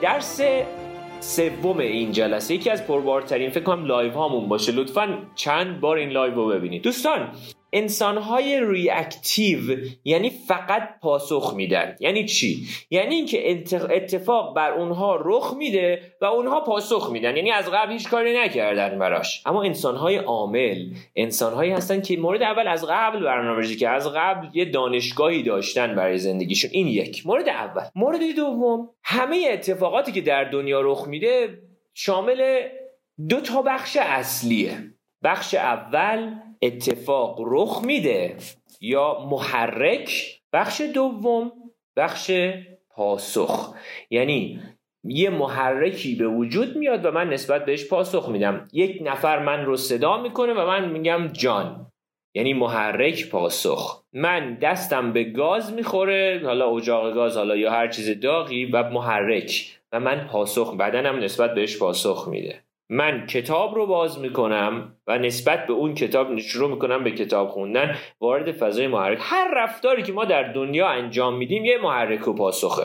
درس 0.05 0.41
سوم 1.19 1.77
این 1.77 2.11
جلسه 2.11 2.53
یکی 2.53 2.69
از 2.69 2.87
پربارترین 2.87 3.49
فکر 3.49 3.63
کنم 3.63 3.85
live 3.85 4.11
هامون 4.11 4.49
باشه. 4.49 4.71
لطفا 4.71 5.17
چند 5.35 5.79
بار 5.79 5.97
این 5.97 6.09
live 6.09 6.35
رو 6.35 6.47
ببینید. 6.47 6.81
دوستان 6.81 7.29
انسانهای 7.75 8.65
reactive 8.65 9.77
یعنی 10.03 10.29
فقط 10.29 10.89
پاسخ 11.01 11.53
میدن. 11.55 11.95
یعنی 11.99 12.25
چی؟ 12.25 12.67
یعنی 12.89 13.15
اینکه 13.15 13.63
اتفاق 13.89 14.55
بر 14.55 14.71
اونها 14.71 15.15
رخ 15.25 15.53
میده 15.57 16.01
و 16.21 16.25
اونها 16.25 16.61
پاسخ 16.61 17.09
میدن. 17.11 17.37
یعنی 17.37 17.51
از 17.51 17.71
قبل 17.71 17.91
هیچ 17.91 18.09
کاری 18.09 18.37
نکردن 18.37 18.99
براش. 18.99 19.43
اما 19.45 19.63
انسانهای 19.63 20.15
عامل 20.15 20.93
انسانهایی 21.15 21.71
هستن 21.71 22.01
که 22.01 22.17
مورد 22.17 22.41
اول 22.41 22.67
از 22.67 22.85
قبل 22.89 23.23
برنامه‌ریزی 23.23 23.75
که 23.75 23.89
از 23.89 24.13
قبل 24.15 24.47
یه 24.53 24.65
دانشگاهی 24.65 25.43
داشتن 25.43 25.95
برای 25.95 26.17
زندگیشون. 26.17 26.71
این 26.73 26.87
یک. 26.87 27.27
مورد 27.27 27.49
اول. 27.49 27.83
مورد 27.95 28.19
دوم 28.35 28.89
همه 29.03 29.47
اتفاقاتی 29.51 30.11
که 30.11 30.21
در 30.21 30.43
دنیا 30.43 30.81
رخ 30.81 31.07
میده 31.07 31.61
شامل 31.93 32.61
دو 33.29 33.41
تا 33.41 33.61
بخش 33.61 33.97
اصلیه. 34.01 34.77
بخش 35.23 35.53
اول 35.53 36.33
اتفاق 36.61 37.41
رخ 37.45 37.81
میده 37.85 38.37
یا 38.81 39.27
محرک 39.29 40.41
بخش 40.53 40.81
دوم 40.81 41.51
بخش 41.97 42.31
پاسخ. 42.89 43.75
یعنی 44.09 44.59
یه 45.03 45.29
محرکی 45.29 46.15
به 46.15 46.27
وجود 46.27 46.77
میاد 46.77 47.05
و 47.05 47.11
من 47.11 47.29
نسبت 47.29 47.65
بهش 47.65 47.87
پاسخ 47.89 48.29
میدم. 48.29 48.67
یک 48.73 49.01
نفر 49.05 49.39
من 49.39 49.65
رو 49.65 49.77
صدا 49.77 50.21
می‌کنه 50.21 50.53
و 50.53 50.65
من 50.67 50.89
میگم 50.89 51.27
جان. 51.27 51.91
یعنی 52.33 52.53
محرک 52.53 53.29
پاسخ. 53.29 54.03
من 54.13 54.55
دستم 54.55 55.13
به 55.13 55.23
گاز 55.23 55.73
می‌خوره 55.73 56.41
حالا 56.45 56.69
اجاق 56.69 57.13
گاز 57.13 57.37
حالا 57.37 57.55
یا 57.55 57.71
هر 57.71 57.87
چیز 57.87 58.19
داغی 58.19 58.65
و 58.65 58.89
محرک. 58.89 59.79
و 59.91 59.99
من 59.99 60.27
پاسخ 60.27 60.77
بدنم 60.77 61.19
نسبت 61.19 61.53
بهش 61.55 61.77
پاسخ 61.77 62.27
میده. 62.27 62.64
من 62.89 63.25
کتاب 63.25 63.75
رو 63.75 63.85
باز 63.85 64.19
می‌کنم 64.19 64.95
و 65.07 65.17
نسبت 65.17 65.67
به 65.67 65.73
اون 65.73 65.93
کتاب 65.93 66.37
شروع 66.37 66.69
می‌کنم 66.69 67.03
به 67.03 67.11
کتاب 67.11 67.47
خوندن 67.49 67.95
وارد 68.21 68.51
فضای 68.51 68.87
محرک. 68.87 69.17
هر 69.21 69.53
رفتاری 69.55 70.03
که 70.03 70.13
ما 70.13 70.25
در 70.25 70.43
دنیا 70.43 70.87
انجام 70.87 71.37
میدیم 71.37 71.65
یه 71.65 71.77
محرک 71.77 72.27
و 72.27 72.33
پاسخه. 72.33 72.83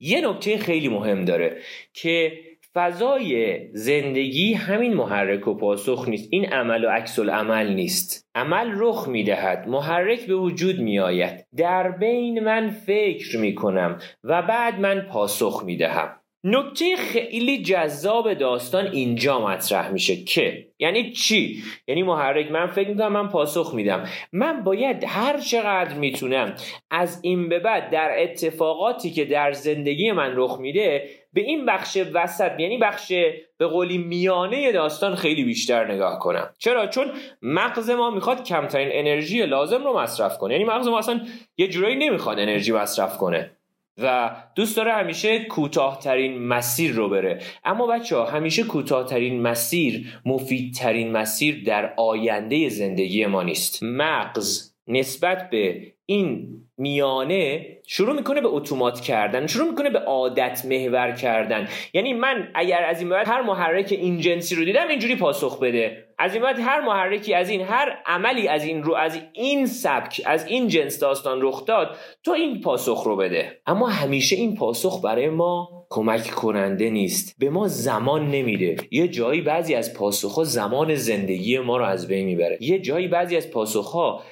یه 0.00 0.28
نکته 0.28 0.58
خیلی 0.58 0.88
مهم 0.88 1.24
داره 1.24 1.56
که 1.92 2.32
فضای 2.74 3.58
زندگی 3.72 4.54
همین 4.54 4.94
محرک 4.94 5.48
و 5.48 5.54
پاسخ 5.54 6.08
نیست. 6.08 6.28
این 6.32 6.52
عمل 6.52 6.84
و 6.84 6.88
عکس 6.88 7.18
عمل 7.18 7.74
نیست. 7.74 8.28
عمل 8.34 8.72
رخ 8.76 9.08
می‌دهد 9.08 9.68
محرک 9.68 10.26
به 10.26 10.34
وجود 10.34 10.80
میآید. 10.80 11.46
در 11.56 11.90
بین 11.90 12.40
من 12.40 12.70
فکر 12.70 13.38
می‌کنم 13.38 13.98
و 14.24 14.42
بعد 14.42 14.80
من 14.80 15.00
پاسخ 15.00 15.62
می‌دهم. 15.64 16.20
نکته 16.44 16.96
خیلی 16.96 17.62
جذاب 17.62 18.34
داستان 18.34 18.86
اینجا 18.86 19.46
مطرح 19.46 19.90
میشه 19.90 20.16
که 20.16 20.66
یعنی 20.78 21.12
چی؟ 21.12 21.62
یعنی 21.88 22.02
محرک 22.02 22.50
من 22.50 22.66
فکر 22.66 22.88
می‌کنم 22.88 23.12
من 23.12 23.28
پاسخ 23.28 23.74
میدم. 23.74 24.04
من 24.32 24.64
باید 24.64 25.04
هر 25.04 25.38
چقدر 25.38 25.94
می‌تونم 25.94 26.54
از 26.90 27.20
این 27.22 27.48
به 27.48 27.58
بعد 27.58 27.90
در 27.90 28.14
اتفاقاتی 28.18 29.10
که 29.10 29.24
در 29.24 29.52
زندگی 29.52 30.12
من 30.12 30.32
رخ 30.36 30.56
میده 30.60 31.08
به 31.32 31.40
این 31.40 31.66
بخش 31.66 31.98
وسط 32.14 32.60
یعنی 32.60 32.78
بخش 32.78 33.12
به 33.58 33.66
قولی 33.66 33.98
میانه 33.98 34.72
داستان 34.72 35.14
خیلی 35.14 35.44
بیشتر 35.44 35.92
نگاه 35.92 36.18
کنم. 36.18 36.50
چرا؟ 36.58 36.86
چون 36.86 37.06
مغز 37.42 37.90
ما 37.90 38.10
می‌خواد 38.10 38.44
کمترین 38.44 38.88
انرژی 38.92 39.46
لازم 39.46 39.84
رو 39.84 39.98
مصرف 39.98 40.38
کنه. 40.38 40.52
یعنی 40.52 40.64
مغز 40.64 40.88
ما 40.88 40.98
اصلا 40.98 41.20
یه 41.56 41.68
جورایی 41.68 41.96
نمی‌خواد 41.96 42.38
انرژی 42.38 42.72
مصرف 42.72 43.18
کنه. 43.18 43.50
و 43.98 44.36
دوست 44.54 44.76
داره 44.76 44.92
همیشه 44.92 45.44
کوتاهترین 45.44 46.46
مسیر 46.46 46.92
رو 46.92 47.08
بره. 47.08 47.42
اما 47.64 47.86
بچه 47.86 48.16
ها 48.16 48.24
همیشه 48.24 48.62
کوتاهترین 48.62 49.42
مسیر 49.42 50.20
مفیدترین 50.24 51.12
مسیر 51.12 51.64
در 51.64 51.94
آینده 51.96 52.68
زندگی 52.68 53.26
ما 53.26 53.42
نیست. 53.42 53.82
مغز 53.82 54.65
نسبت 54.88 55.50
به 55.50 55.92
این 56.06 56.48
میانه 56.78 57.66
شروع 57.86 58.16
می‌کنه 58.16 58.40
به 58.40 58.48
اتومات 58.48 59.00
کردن 59.00 59.46
شروع 59.46 59.70
می‌کنه 59.70 59.90
به 59.90 59.98
عادت 59.98 60.62
محور 60.64 61.12
کردن. 61.12 61.68
یعنی 61.92 62.12
من 62.12 62.48
اگر 62.54 62.84
از 62.84 63.00
این 63.00 63.08
بعد 63.08 63.28
هر 63.28 63.42
محرک 63.42 63.92
این 63.92 64.20
جنسی 64.20 64.54
رو 64.54 64.64
دیدم 64.64 64.88
اینجوری 64.88 65.16
پاسخ 65.16 65.60
بده. 65.60 66.06
از 66.18 66.34
این 66.34 66.42
بعد 66.42 66.58
هر 66.58 66.80
محرکی 66.80 67.34
از 67.34 67.50
این 67.50 67.60
هر 67.60 67.98
عملی 68.06 68.48
از 68.48 68.64
این 68.64 68.82
رو 68.82 68.94
از 68.94 69.20
این 69.32 69.66
سبک 69.66 70.22
از 70.26 70.46
این 70.46 70.68
جنس 70.68 70.98
داستان 70.98 71.38
رخ 71.42 71.64
داد 71.64 71.96
تو 72.24 72.30
این 72.30 72.60
پاسخ 72.60 73.02
رو 73.02 73.16
بده. 73.16 73.60
اما 73.66 73.86
همیشه 73.86 74.36
این 74.36 74.54
پاسخ 74.54 75.04
برای 75.04 75.28
ما 75.28 75.86
کمک 75.90 76.26
کننده 76.26 76.90
نیست. 76.90 77.36
به 77.38 77.50
ما 77.50 77.68
زمان 77.68 78.30
نمیده. 78.30 78.76
یه 78.90 79.08
جایی 79.08 79.40
بعضی 79.40 79.74
از 79.74 79.94
پاسخ 79.94 80.34
ها 80.34 80.44
زمان 80.44 80.94
زندگی 80.94 81.58
ما 81.58 81.76
رو 81.76 81.84
از 81.84 82.08
بین 82.08 82.26
می‌بره. 82.26 82.58
یه 82.60 82.78
جایی 82.78 83.08
بعضی 83.08 83.36
از 83.36 83.50
پاسخ 83.50 83.86
ها 83.86 84.22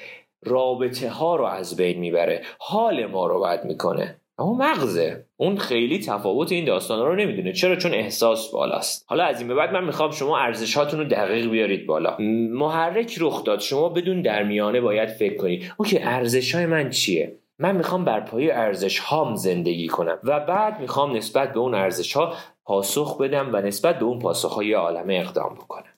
رابطه 0.44 1.10
ها 1.10 1.36
رو 1.36 1.44
از 1.44 1.76
بین 1.76 1.98
می‌بره. 1.98 2.42
حال 2.59 3.07
ما 3.07 3.26
رو 3.26 3.40
بد 3.40 3.64
می‌کنه. 3.64 4.20
اما 4.38 4.54
مغزه. 4.54 5.26
اون 5.37 5.57
خیلی 5.57 5.98
تفاوت 5.98 6.52
این 6.52 6.64
داستان 6.64 7.07
رو 7.07 7.16
نمی‌دونه. 7.16 7.52
چرا؟ 7.52 7.76
چون 7.76 7.94
احساس 7.94 8.50
بالاست. 8.50 9.04
حالا 9.09 9.24
از 9.24 9.38
این 9.38 9.48
به 9.48 9.54
بعد 9.54 9.72
من 9.72 9.85
می‌خوام 9.85 10.11
شما 10.11 10.38
ارزش 10.38 10.76
هاتون 10.76 11.00
رو 11.00 11.07
دقیق 11.07 11.50
بیارید 11.50 11.87
بالا. 11.87 12.16
محرک 12.50 13.16
رخ 13.20 13.44
داد. 13.44 13.61
شما 13.61 13.88
بدون 13.88 14.22
در 14.22 14.42
میانه 14.42 14.80
باید 14.80 15.09
فکر 15.09 15.37
کنید. 15.37 15.72
اوکی 15.76 15.98
ارزش 15.98 16.54
های 16.54 16.66
من 16.66 16.90
چیه؟ 16.90 17.38
من 17.59 17.76
می‌خوام 17.76 18.04
بر 18.04 18.20
پایه 18.20 18.54
ارزش 18.54 18.98
هام 18.98 19.35
زندگی 19.35 19.88
کنم. 19.88 20.18
و 20.24 20.40
بعد 20.40 20.80
می‌خوام 20.80 21.16
نسبت 21.16 21.52
به 21.52 21.61
اون 21.61 21.74
ارزش 21.74 22.12
ها 22.12 22.35
پاسخ 22.64 23.18
بدم 23.18 23.50
و 23.52 23.57
نسبت 23.57 23.98
به 23.98 24.04
اون 24.04 24.18
پاسخ 24.18 24.52
های 24.52 24.72
عالمه 24.72 25.14
اقدام 25.14 25.54
بکنم. 25.54 25.94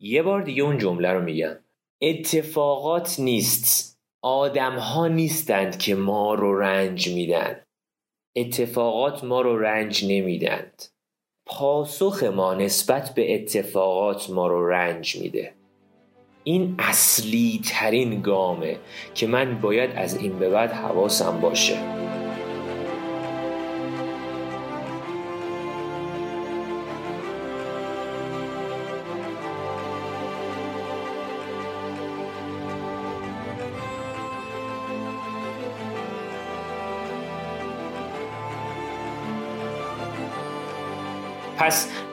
یه 0.00 0.22
بار 0.22 0.42
دیگه 0.42 0.62
اون 0.62 0.78
جمله 0.78 1.12
رو 1.12 1.22
میگم. 1.22 1.56
اتفاقات 2.02 3.20
نیست. 3.20 3.98
آدم 4.22 4.78
ها 4.78 5.08
نیستند 5.08 5.78
که 5.78 5.94
ما 5.94 6.34
رو 6.34 6.58
رنج 6.58 7.08
میدن. 7.08 7.62
اتفاقات 8.36 9.24
ما 9.24 9.40
رو 9.40 9.58
رنج 9.58 10.04
نمیدند. 10.04 10.82
پاسخ 11.46 12.22
ما 12.22 12.54
نسبت 12.54 13.14
به 13.14 13.34
اتفاقات 13.34 14.30
ما 14.30 14.46
رو 14.46 14.68
رنج 14.68 15.16
میده. 15.16 15.54
این 16.44 16.74
اصلی 16.78 17.60
ترین 17.64 18.22
گامه 18.22 18.78
که 19.14 19.26
من 19.26 19.60
باید 19.60 19.90
از 19.96 20.16
این 20.16 20.38
به 20.38 20.50
بعد 20.50 20.72
حواسم 20.72 21.40
باشه. 21.40 22.09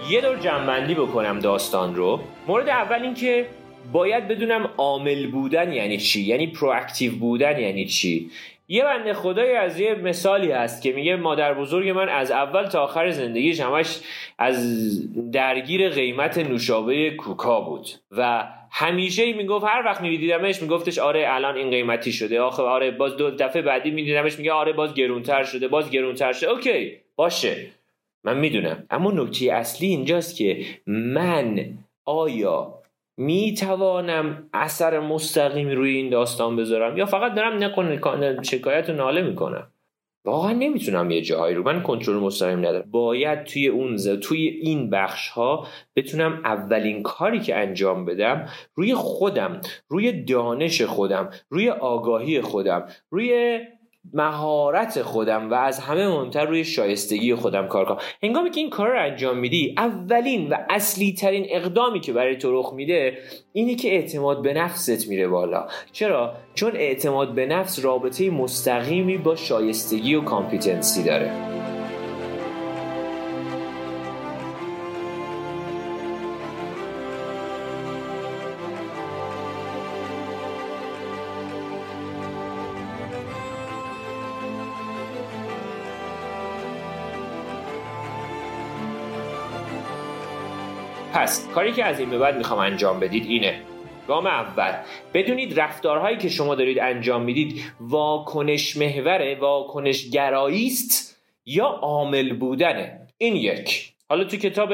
یه 0.09 0.21
دور 0.21 0.37
جمع‌بندی 0.37 0.93
بکنم 0.93 1.39
داستان 1.39 1.95
رو. 1.95 2.19
مورد 2.47 2.69
اول 2.69 3.01
این 3.01 3.13
که 3.13 3.45
باید 3.91 4.27
بدونم 4.27 4.69
عامل 4.77 5.27
بودن 5.27 5.73
یعنی 5.73 5.97
چی؟ 5.97 6.21
یعنی 6.21 6.47
proactive 6.47 7.15
بودن 7.15 7.59
یعنی 7.59 7.85
چی؟ 7.85 8.31
یه 8.67 8.83
بنده 8.83 9.13
خدایی 9.13 9.51
از 9.51 9.79
یه 9.79 9.95
مثالی 9.95 10.51
هست 10.51 10.81
که 10.81 10.91
میگه 10.91 11.15
مادر 11.15 11.53
بزرگ 11.53 11.89
من 11.89 12.09
از 12.09 12.31
اول 12.31 12.65
تا 12.65 12.83
آخر 12.83 13.11
زندگیش 13.11 13.59
همش 13.59 13.99
از 14.37 15.31
درگیر 15.31 15.89
قیمت 15.89 16.37
نوشابه 16.37 17.11
کوکا 17.11 17.61
بود. 17.61 17.87
و 18.11 18.47
همیشه 18.71 19.33
می‌گفت 19.33 19.65
هر 19.65 19.85
وقت 19.85 20.01
میدیدمش 20.01 20.61
میگفتش 20.61 20.99
آره 20.99 21.25
الان 21.27 21.55
این 21.55 21.69
قیمتی 21.69 22.11
شده. 22.11 22.41
آخه 22.41 22.63
آره 22.63 22.91
باز 22.91 23.17
دو 23.17 23.31
دفعه 23.31 23.61
بعدی 23.61 23.91
میدیدمش 23.91 24.37
میگه 24.37 24.51
آره 24.51 24.73
باز 24.73 24.93
گرونتر 24.93 25.43
شده 25.43 25.67
باز 25.67 25.91
گرونتر 25.91 26.33
شده. 26.33 26.49
okay 26.49 26.91
باشه. 27.15 27.67
من 28.27 28.37
می‌دونم. 28.37 28.83
اما 28.89 29.11
نکته 29.11 29.53
اصلی 29.53 29.87
اینجاست 29.87 30.35
که 30.35 30.65
من 30.87 31.65
آیا 32.05 32.73
می 33.17 33.53
توانم 33.53 34.49
اثر 34.53 34.99
مستقیمی 34.99 35.75
روی 35.75 35.95
این 35.95 36.09
داستان 36.09 36.55
بذارم؟ 36.55 36.97
یا 36.97 37.05
فقط 37.05 37.33
دارم 37.33 37.63
نکن 37.63 37.99
شکایت 38.43 38.89
و 38.89 38.93
ناله 38.93 39.21
می‌کنم؟ 39.21 39.67
واقعا 40.25 40.53
نمی‌تونم 40.53 41.11
یه 41.11 41.21
جاهایی 41.21 41.55
رو. 41.55 41.63
من 41.63 41.81
کنترل 41.81 42.15
مستقیم 42.15 42.59
ندارم. 42.59 42.91
باید 42.91 43.43
توی 43.43 43.67
اون 43.67 43.97
ز... 43.97 44.09
توی 44.09 44.47
این 44.47 44.89
بخش 44.89 45.29
ها 45.29 45.67
بتونم 45.95 46.41
اولین 46.45 47.03
کاری 47.03 47.39
که 47.39 47.55
انجام 47.55 48.05
بدم 48.05 48.49
روی 48.75 48.93
خودم 48.93 49.61
روی 49.87 50.11
دانش 50.23 50.81
خودم 50.81 51.29
روی 51.49 51.69
آگاهی 51.69 52.41
خودم 52.41 52.87
روی 53.09 53.59
مهارت 54.13 55.01
خودم 55.01 55.51
و 55.51 55.53
از 55.53 55.79
همه 55.79 56.07
مهمتر 56.07 56.45
روی 56.45 56.63
شایستگی 56.63 57.35
خودم 57.35 57.67
کار 57.67 57.85
کنم. 57.85 57.97
هنگامی 58.23 58.49
که 58.51 58.59
این 58.59 58.69
کار 58.69 58.89
رو 58.89 59.03
انجام 59.03 59.37
میدی 59.37 59.75
اولین 59.77 60.49
و 60.49 60.55
اصلی 60.69 61.13
ترین 61.13 61.45
اقدامی 61.49 61.99
که 61.99 62.13
برای 62.13 62.37
تو 62.37 62.59
رخ 62.59 62.73
میده 62.73 63.17
اینه 63.53 63.75
که 63.75 63.89
اعتماد 63.89 64.41
به 64.41 64.53
نفست 64.53 65.07
میره 65.07 65.27
بالا. 65.27 65.67
چرا؟ 65.91 66.33
چون 66.53 66.71
اعتماد 66.75 67.35
به 67.35 67.45
نفس 67.45 67.85
رابطه 67.85 68.29
مستقیمی 68.29 69.17
با 69.17 69.35
شایستگی 69.35 70.15
و 70.15 70.21
کامپیتنسی 70.21 71.03
داره. 71.03 71.56
پس 91.27 91.47
کاری 91.47 91.71
که 91.71 91.85
از 91.85 91.99
این 91.99 92.09
به 92.09 92.17
بعد 92.17 92.37
می‌خوام 92.37 92.59
انجام 92.59 92.99
بدید 92.99 93.25
اینه. 93.25 93.61
گام 94.07 94.27
اول. 94.27 94.73
بدونید 95.13 95.59
رفتارهایی 95.59 96.17
که 96.17 96.29
شما 96.29 96.55
دارید 96.55 96.79
انجام 96.79 97.21
می‌دید 97.21 97.61
واکنش 97.79 98.77
محوره 98.77 99.37
واکنش 99.39 100.09
گرایی 100.09 100.67
است 100.67 101.23
یا 101.45 101.65
عامل 101.65 102.33
بودنه؟ 102.33 103.07
این 103.17 103.35
یک. 103.35 103.93
حالا 104.09 104.23
تو 104.23 104.37
کتاب 104.37 104.69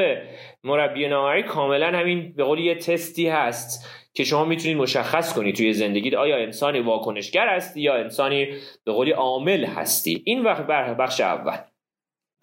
مربی 0.63 1.07
نامری 1.07 1.43
کاملا 1.43 1.87
همین 1.87 2.33
به 2.35 2.43
قول 2.43 2.59
یه 2.59 2.75
تستی 2.75 3.27
هست 3.27 3.89
که 4.13 4.23
شما 4.23 4.45
می‌تونید 4.45 4.77
مشخص 4.77 5.33
کنید 5.33 5.55
توی 5.55 5.73
زندگیت 5.73 6.13
آیا 6.13 6.37
انسانی 6.37 6.79
واکنشگر 6.79 7.55
هستی 7.55 7.81
یا 7.81 7.95
انسانی 7.95 8.47
به 8.85 8.91
قولی 8.91 9.11
عامل 9.11 9.65
هستی. 9.65 10.21
این 10.25 10.43
وقت 10.43 10.67
بخش 10.67 11.21
اول. 11.21 11.57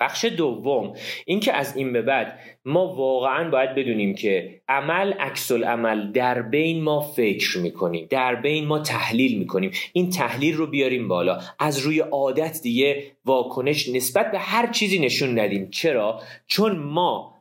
بخش 0.00 0.24
دوم 0.24 0.92
اینکه 1.26 1.52
از 1.52 1.76
این 1.76 1.92
به 1.92 2.02
بعد 2.02 2.38
ما 2.64 2.86
واقعا 2.86 3.50
باید 3.50 3.74
بدونیم 3.74 4.14
که 4.14 4.60
عمل 4.68 5.12
عکس 5.12 5.52
عمل 5.52 6.12
در 6.12 6.42
بین 6.42 6.82
ما 6.82 7.00
فکر 7.00 7.58
می‌کنیم 7.58 8.06
در 8.10 8.34
بین 8.34 8.66
ما 8.66 8.78
تحلیل 8.78 9.38
می‌کنیم. 9.38 9.70
این 9.92 10.10
تحلیل 10.10 10.56
رو 10.56 10.66
بیاریم 10.66 11.08
بالا. 11.08 11.38
از 11.58 11.78
روی 11.78 12.00
عادت 12.00 12.60
دیگه 12.62 13.04
واکنش 13.24 13.88
نسبت 13.88 14.30
به 14.30 14.38
هر 14.38 14.66
چیزی 14.66 14.98
نشون 14.98 15.38
ندیم. 15.38 15.70
چرا؟ 15.70 16.20
چون 16.46 16.78
ما 16.78 17.34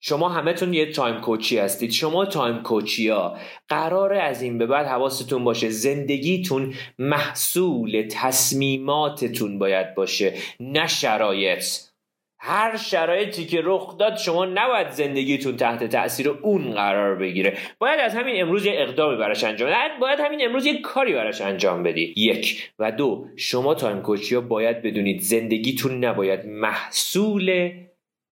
شما 0.00 0.28
همه‌تون 0.28 0.74
یه 0.74 0.92
Time 0.92 1.20
Coach 1.20 1.52
ی 1.52 1.58
هستید. 1.58 1.90
شما 1.90 2.24
Time 2.24 2.62
Coach 2.62 3.00
ی 3.00 3.08
ها 3.08 3.36
قراره 3.68 4.18
از 4.18 4.42
این 4.42 4.58
به 4.58 4.66
بعد 4.66 4.86
حواستون 4.86 5.44
باشه. 5.44 5.70
زندگیتون 5.70 6.74
محصول 6.98 8.08
تصمیماتتون 8.10 9.58
باید 9.58 9.94
باشه 9.94 10.34
نه 10.60 10.86
شرایط. 10.86 11.64
هر 12.40 12.76
شرایطی 12.76 13.46
که 13.46 13.60
رخ 13.64 13.98
داد 13.98 14.16
شما 14.16 14.44
نباید 14.44 14.90
زندگیتون 14.90 15.56
تحت 15.56 15.84
تاثیر 15.84 16.28
اون 16.28 16.70
قرار 16.70 17.14
بگیره. 17.14 17.56
باید 17.78 18.00
از 18.00 18.14
همین 18.14 18.42
امروز 18.42 18.66
یه 18.66 18.72
اقدامی 18.76 19.16
براش 19.16 19.44
انجام 19.44 19.70
بدید 19.70 20.00
باید 20.00 20.20
همین 20.20 20.44
امروز 20.44 20.66
یه 20.66 20.80
کاری 20.80 21.12
براش 21.12 21.40
انجام 21.40 21.82
بدی. 21.82 22.14
یک 22.16 22.70
و 22.78 22.92
دو 22.92 23.26
شما 23.36 23.74
تایم 23.74 24.02
کوچی 24.02 24.34
ها 24.34 24.40
باید 24.40 24.82
بدونید 24.82 25.20
زندگیتون 25.20 26.04
نباید 26.04 26.46
محصول 26.46 27.70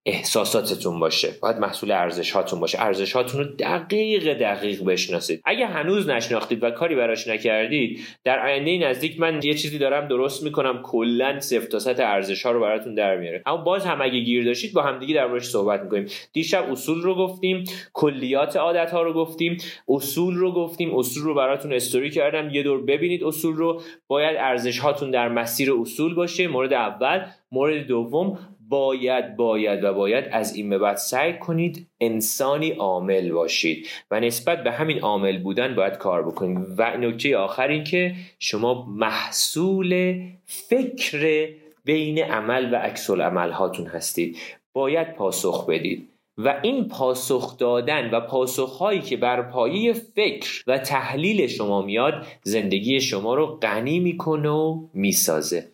احساساتتون 0.06 1.00
باشه. 1.00 1.28
باید 1.42 1.56
محصول 1.56 1.90
ارزش 1.90 2.30
هاتون 2.30 2.60
باشه. 2.60 2.82
ارزش 2.82 3.12
هاتون 3.12 3.40
رو 3.40 3.46
دقیق 3.46 4.38
دقیق 4.38 4.84
بشناسید. 4.84 5.42
اگه 5.44 5.66
هنوز 5.66 6.08
نشناختید 6.08 6.62
و 6.62 6.70
کاری 6.70 6.94
براش 6.94 7.28
نکردید 7.28 8.00
در 8.24 8.46
آینده 8.46 8.88
نزدیک 8.88 9.20
من 9.20 9.40
یه 9.42 9.54
چیزی 9.54 9.78
دارم 9.78 10.08
درست 10.08 10.42
می‌کنم. 10.42 10.82
کلا 10.82 11.38
تا 11.70 11.78
صد 11.78 12.00
ارزش 12.00 12.46
ها 12.46 12.52
رو 12.52 12.60
براتون 12.60 12.94
در 12.94 13.16
میاره. 13.16 13.42
اما 13.46 13.56
باز 13.56 13.86
هم 13.86 14.02
اگه 14.02 14.18
گیر 14.18 14.44
داشتید 14.44 14.72
با 14.72 14.82
همدیگه 14.82 15.14
در 15.14 15.26
موردش 15.26 15.44
صحبت 15.46 15.82
می‌کنیم. 15.82 16.06
دیشب 16.32 16.70
اصول 16.70 17.02
رو 17.02 17.14
گفتیم. 17.14 17.64
کلیات 17.92 18.56
عادت 18.56 18.90
ها 18.90 19.02
رو 19.02 19.12
گفتیم. 19.12 19.56
اصول 19.88 20.34
رو 20.34 20.52
گفتیم. 20.52 20.94
اصول 20.98 21.22
رو 21.22 21.34
براتون 21.34 21.72
استوری 21.72 22.10
کردم. 22.10 22.50
یه 22.50 22.62
دور 22.62 22.82
ببینید 22.82 23.24
اصول 23.24 23.56
رو. 23.56 23.82
باید 24.08 24.36
ارزش 24.36 24.78
هاتون 24.78 25.10
در 25.10 25.28
مسیر 25.28 25.72
اصول 25.72 26.14
باشه. 26.14 26.48
مورد 26.48 26.72
اول. 26.72 27.24
مورد 27.52 27.86
دوم. 27.86 28.38
باید 28.68 29.36
باید 29.36 29.84
و 29.84 29.94
باید 29.94 30.24
از 30.32 30.56
این 30.56 30.70
به 30.70 30.78
بعد 30.78 30.96
سعی 30.96 31.32
کنید 31.32 31.86
انسانی 32.00 32.70
عامل 32.70 33.32
باشید 33.32 33.86
و 34.10 34.20
نسبت 34.20 34.64
به 34.64 34.72
همین 34.72 35.00
عامل 35.00 35.38
بودن 35.38 35.74
باید 35.74 35.96
کار 35.96 36.22
بکنید. 36.22 36.58
و 36.78 36.96
نکته 36.96 37.36
آخر 37.36 37.68
این 37.68 37.84
که 37.84 38.14
شما 38.38 38.86
محصول 38.88 40.20
فکر 40.44 41.48
بین 41.84 42.18
عمل 42.18 42.74
و 42.74 42.76
عکس 42.76 43.10
عمل 43.10 43.50
هاتون 43.50 43.86
هستید. 43.86 44.36
باید 44.72 45.14
پاسخ 45.14 45.66
بدید. 45.66 46.08
و 46.38 46.60
این 46.62 46.88
پاسخ 46.88 47.58
دادن 47.58 48.10
و 48.10 48.20
پاسخهایی 48.20 49.00
که 49.00 49.16
بر 49.16 49.42
پایه 49.42 49.92
فکر 49.92 50.62
و 50.66 50.78
تحلیل 50.78 51.46
شما 51.46 51.82
میاد 51.82 52.26
زندگی 52.42 53.00
شما 53.00 53.34
رو 53.34 53.46
غنی 53.46 54.00
می‌کنه 54.00 54.48
و 54.48 54.88
می‌سازه. 54.94 55.72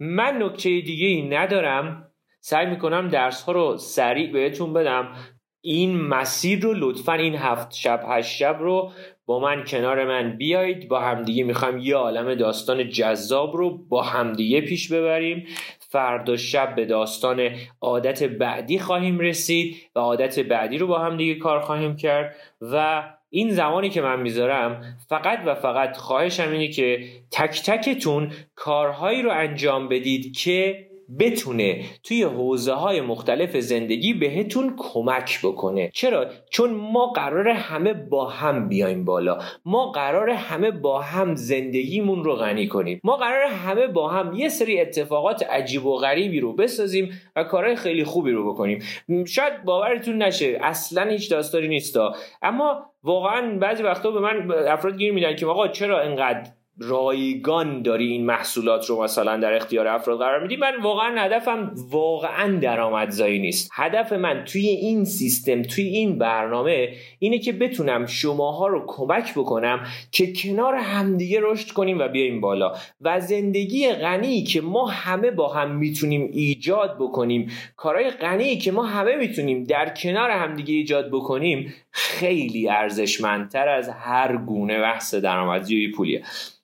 من 0.00 0.42
نکته 0.42 0.80
دیگه 0.80 1.06
ای 1.06 1.22
ندارم. 1.22 2.09
سعی 2.40 2.66
می‌کنم 2.66 3.08
درس 3.08 3.42
ها 3.42 3.52
رو 3.52 3.76
سریع 3.76 4.32
بهتون 4.32 4.72
بدم. 4.72 5.08
این 5.62 6.00
مسیر 6.00 6.60
رو 6.60 6.72
لطفا 6.76 7.12
این 7.12 7.34
هفت 7.34 7.74
شب 7.74 8.04
هشت 8.08 8.36
شب 8.36 8.56
رو 8.60 8.90
با 9.26 9.40
من 9.40 9.64
کنار 9.64 10.04
من 10.04 10.36
بیایید. 10.36 10.88
با 10.88 11.00
همدیگه 11.00 11.44
می‌خوام 11.44 11.78
یه 11.78 11.96
عالم 11.96 12.34
داستان 12.34 12.88
جذاب 12.88 13.56
رو 13.56 13.78
با 13.78 14.02
همدیگه 14.02 14.60
پیش 14.60 14.92
ببریم. 14.92 15.46
فردا 15.78 16.36
شب 16.36 16.74
به 16.74 16.84
داستان 16.84 17.50
عادت 17.80 18.22
بعدی 18.22 18.78
خواهیم 18.78 19.18
رسید 19.18 19.76
و 19.96 19.98
عادت 19.98 20.40
بعدی 20.40 20.78
رو 20.78 20.86
با 20.86 20.98
همدیگه 20.98 21.34
کار 21.34 21.60
خواهیم 21.60 21.96
کرد. 21.96 22.36
و 22.60 23.04
این 23.30 23.50
زمانی 23.50 23.90
که 23.90 24.00
من 24.00 24.20
می‌ذارم 24.20 24.96
فقط 25.08 25.38
و 25.46 25.54
فقط 25.54 25.96
خواهشم 25.96 26.50
اینه 26.52 26.68
که 26.68 27.04
تک 27.30 27.62
تکتون 27.62 28.32
کارهایی 28.54 29.22
رو 29.22 29.30
انجام 29.30 29.88
بدید 29.88 30.36
که 30.36 30.89
بتونه 31.18 31.84
توی 32.02 32.22
حوزه 32.22 32.72
های 32.72 33.00
مختلف 33.00 33.56
زندگی 33.56 34.14
بهتون 34.14 34.74
کمک 34.78 35.40
بکنه. 35.42 35.90
چرا؟ 35.94 36.26
چون 36.50 36.70
ما 36.70 37.06
قرار 37.06 37.48
همه 37.48 37.92
با 37.92 38.28
هم 38.28 38.68
بیایم 38.68 39.04
بالا. 39.04 39.38
ما 39.64 39.90
قرار 39.90 40.30
همه 40.30 40.70
با 40.70 41.00
هم 41.00 41.34
زندگیمون 41.34 42.24
رو 42.24 42.34
غنی 42.34 42.68
کنیم. 42.68 43.00
ما 43.04 43.16
قرار 43.16 43.42
همه 43.42 43.86
با 43.86 44.08
هم 44.08 44.34
یه 44.34 44.48
سری 44.48 44.80
اتفاقات 44.80 45.42
عجیب 45.42 45.86
و 45.86 45.96
غریبی 45.96 46.40
رو 46.40 46.52
بسازیم 46.52 47.10
و 47.36 47.44
کارهای 47.44 47.76
خیلی 47.76 48.04
خوبی 48.04 48.30
رو 48.30 48.52
بکنیم. 48.52 48.82
شاید 49.26 49.64
باورتون 49.64 50.22
نشه 50.22 50.58
اصلا 50.62 51.10
هیچ 51.10 51.30
داستانی 51.30 51.68
نیستا 51.68 52.14
اما 52.42 52.90
واقعا 53.02 53.58
بعضی 53.58 53.82
وقتا 53.82 54.10
به 54.10 54.20
من 54.20 54.50
افراد 54.68 54.96
گیر 54.96 55.12
میدن 55.12 55.36
که 55.36 55.46
آقا 55.46 55.68
چرا 55.68 56.00
اینقدر 56.00 56.50
رایگان 56.82 57.82
داری 57.82 58.12
این 58.12 58.26
محصولات 58.26 58.86
رو 58.86 59.02
مثلا 59.02 59.36
در 59.36 59.54
اختیار 59.54 59.88
افراد 59.88 60.18
قرار 60.18 60.42
میدی؟ 60.42 60.56
من 60.56 60.72
واقعا 60.82 61.20
هدفم 61.20 61.74
واقعا 61.90 62.58
درآمدزایی 62.58 63.38
نیست. 63.38 63.70
هدف 63.74 64.12
من 64.12 64.44
توی 64.44 64.66
این 64.66 65.04
سیستم 65.04 65.62
توی 65.62 65.84
این 65.84 66.18
برنامه 66.18 66.88
اینه 67.18 67.38
که 67.38 67.52
بتونم 67.52 68.06
شماها 68.06 68.66
رو 68.66 68.84
کمک 68.86 69.34
بکنم 69.34 69.86
که 70.12 70.32
کنار 70.32 70.74
همدیگه 70.74 71.40
رشد 71.42 71.70
کنیم 71.70 71.98
و 71.98 72.08
بیایم 72.08 72.40
بالا. 72.40 72.72
و 73.00 73.20
زندگی 73.20 73.92
غنی 73.92 74.42
که 74.42 74.60
ما 74.60 74.86
همه 74.86 75.30
با 75.30 75.48
هم 75.48 75.70
می‌تونیم 75.70 76.30
ایجاد 76.32 76.96
بکنیم 76.98 77.50
کارهای 77.76 78.10
غنی 78.10 78.58
که 78.58 78.72
ما 78.72 78.82
همه 78.82 79.16
می‌تونیم 79.16 79.64
در 79.64 79.94
کنار 79.94 80.30
همدیگه 80.30 80.74
ایجاد 80.74 81.08
بکنیم 81.08 81.74
خیلی 81.92 82.68
ارزشمندتر 82.68 83.68
از 83.68 83.88
هر 83.88 84.36
گونه 84.36 84.80
بحث 84.80 85.14
درآمدزایی 85.14 85.90
پولیه. 85.90 86.22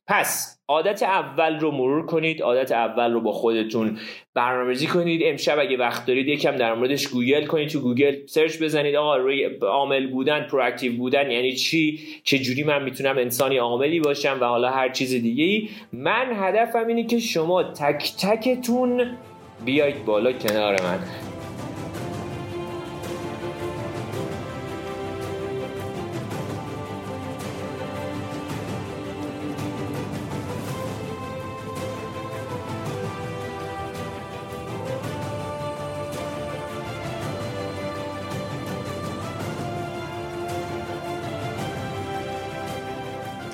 پس 0.08 0.58
عادت 0.68 1.02
اول 1.02 1.60
رو 1.60 1.70
مرور 1.70 2.06
کنید 2.06 2.42
عادت 2.42 2.72
اول 2.72 3.12
رو 3.12 3.20
با 3.20 3.32
خودتون 3.32 3.98
برنامه‌ریزی 4.34 4.86
کنید. 4.86 5.20
امشب 5.24 5.58
اگه 5.58 5.76
وقت 5.76 6.06
دارید 6.06 6.28
یکم 6.28 6.56
در 6.56 6.74
موردش 6.74 7.08
گوگل 7.08 7.46
کنید 7.46 7.68
تو 7.68 7.80
گوگل 7.80 8.26
search 8.26 8.62
بزنید. 8.62 8.94
آقا 8.94 9.16
روی 9.16 9.44
عامل 9.62 10.06
بودن 10.06 10.46
proactive 10.46 10.96
بودن 10.96 11.30
یعنی 11.30 11.52
چی؟ 11.52 12.00
چه 12.24 12.38
جوری 12.38 12.64
من 12.64 12.82
می‌تونم 12.82 13.18
انسانی 13.18 13.56
عاملی 13.56 14.00
باشم 14.00 14.38
و 14.40 14.44
حالا 14.44 14.70
هر 14.70 14.88
چیز 14.88 15.10
دیگه 15.10 15.44
ای 15.44 15.68
من 15.92 16.26
هدفم 16.34 16.86
اینه 16.86 17.04
که 17.04 17.18
شما 17.18 17.62
تک 17.62 18.12
تکتون 18.20 19.16
بیاید 19.64 20.04
بالا 20.04 20.32
کنار 20.32 20.82
من. 20.82 20.98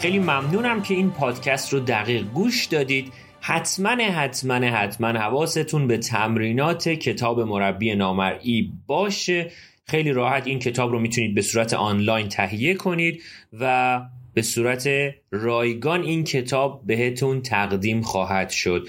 خیلی 0.02 0.18
ممنونم 0.18 0.82
که 0.82 0.94
این 0.94 1.10
پادکست 1.10 1.72
رو 1.72 1.80
دقیق 1.80 2.22
گوش 2.22 2.64
دادید. 2.64 3.12
حتما 3.40 3.90
حتما 3.90 4.54
حتما 4.54 5.08
حواستون 5.08 5.86
به 5.86 5.98
تمرینات 5.98 6.88
کتاب 6.88 7.40
مربی 7.40 7.94
نامرئی 7.94 8.72
باشه. 8.86 9.50
خیلی 9.86 10.12
راحت 10.12 10.46
این 10.46 10.58
کتاب 10.58 10.92
رو 10.92 10.98
می‌تونید 10.98 11.34
به 11.34 11.42
صورت 11.42 11.74
آنلاین 11.74 12.28
تهیه 12.28 12.74
کنید 12.74 13.22
و 13.52 14.00
به 14.34 14.42
صورت 14.42 14.88
رایگان 15.30 16.02
این 16.02 16.24
کتاب 16.24 16.82
بهتون 16.86 17.42
تقدیم 17.42 18.00
خواهد 18.00 18.50
شد. 18.50 18.88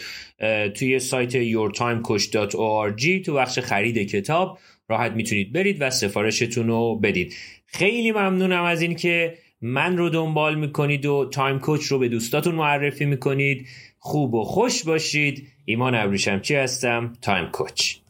توی 0.76 0.99
سایت 0.99 1.32
yourtimecoach.org 1.32 3.26
تو 3.26 3.34
بخش 3.34 3.60
خرید 3.60 4.10
کتاب 4.10 4.58
راحت 4.89 5.12
می‌تونید 5.12 5.54
برید 5.54 5.78
و 5.80 5.89
سفارشتون 5.89 6.67
رو 6.67 6.99
بدید. 7.04 7.34
خیلی 7.65 8.12
ممنونم 8.12 8.63
از 8.63 8.82
اینکه 8.82 9.42
من 9.65 9.97
رو 9.97 10.10
دنبال 10.10 10.56
می‌کنید 10.56 11.06
و 11.06 11.30
تایم 11.32 11.60
کوچ 11.60 11.86
رو 11.86 11.99
به 11.99 12.10
دوستاتون 12.10 12.56
معرفی 12.56 13.06
می‌کنید. 13.06 13.67
خوب 13.99 14.34
و 14.34 14.43
خوش 14.43 14.84
باشید. 14.84 15.47
ایمان 15.65 15.95
ابریشمچی 15.95 16.56
هستم؟ 16.56 17.13
تایم 17.21 17.45
کوچ. 17.45 18.02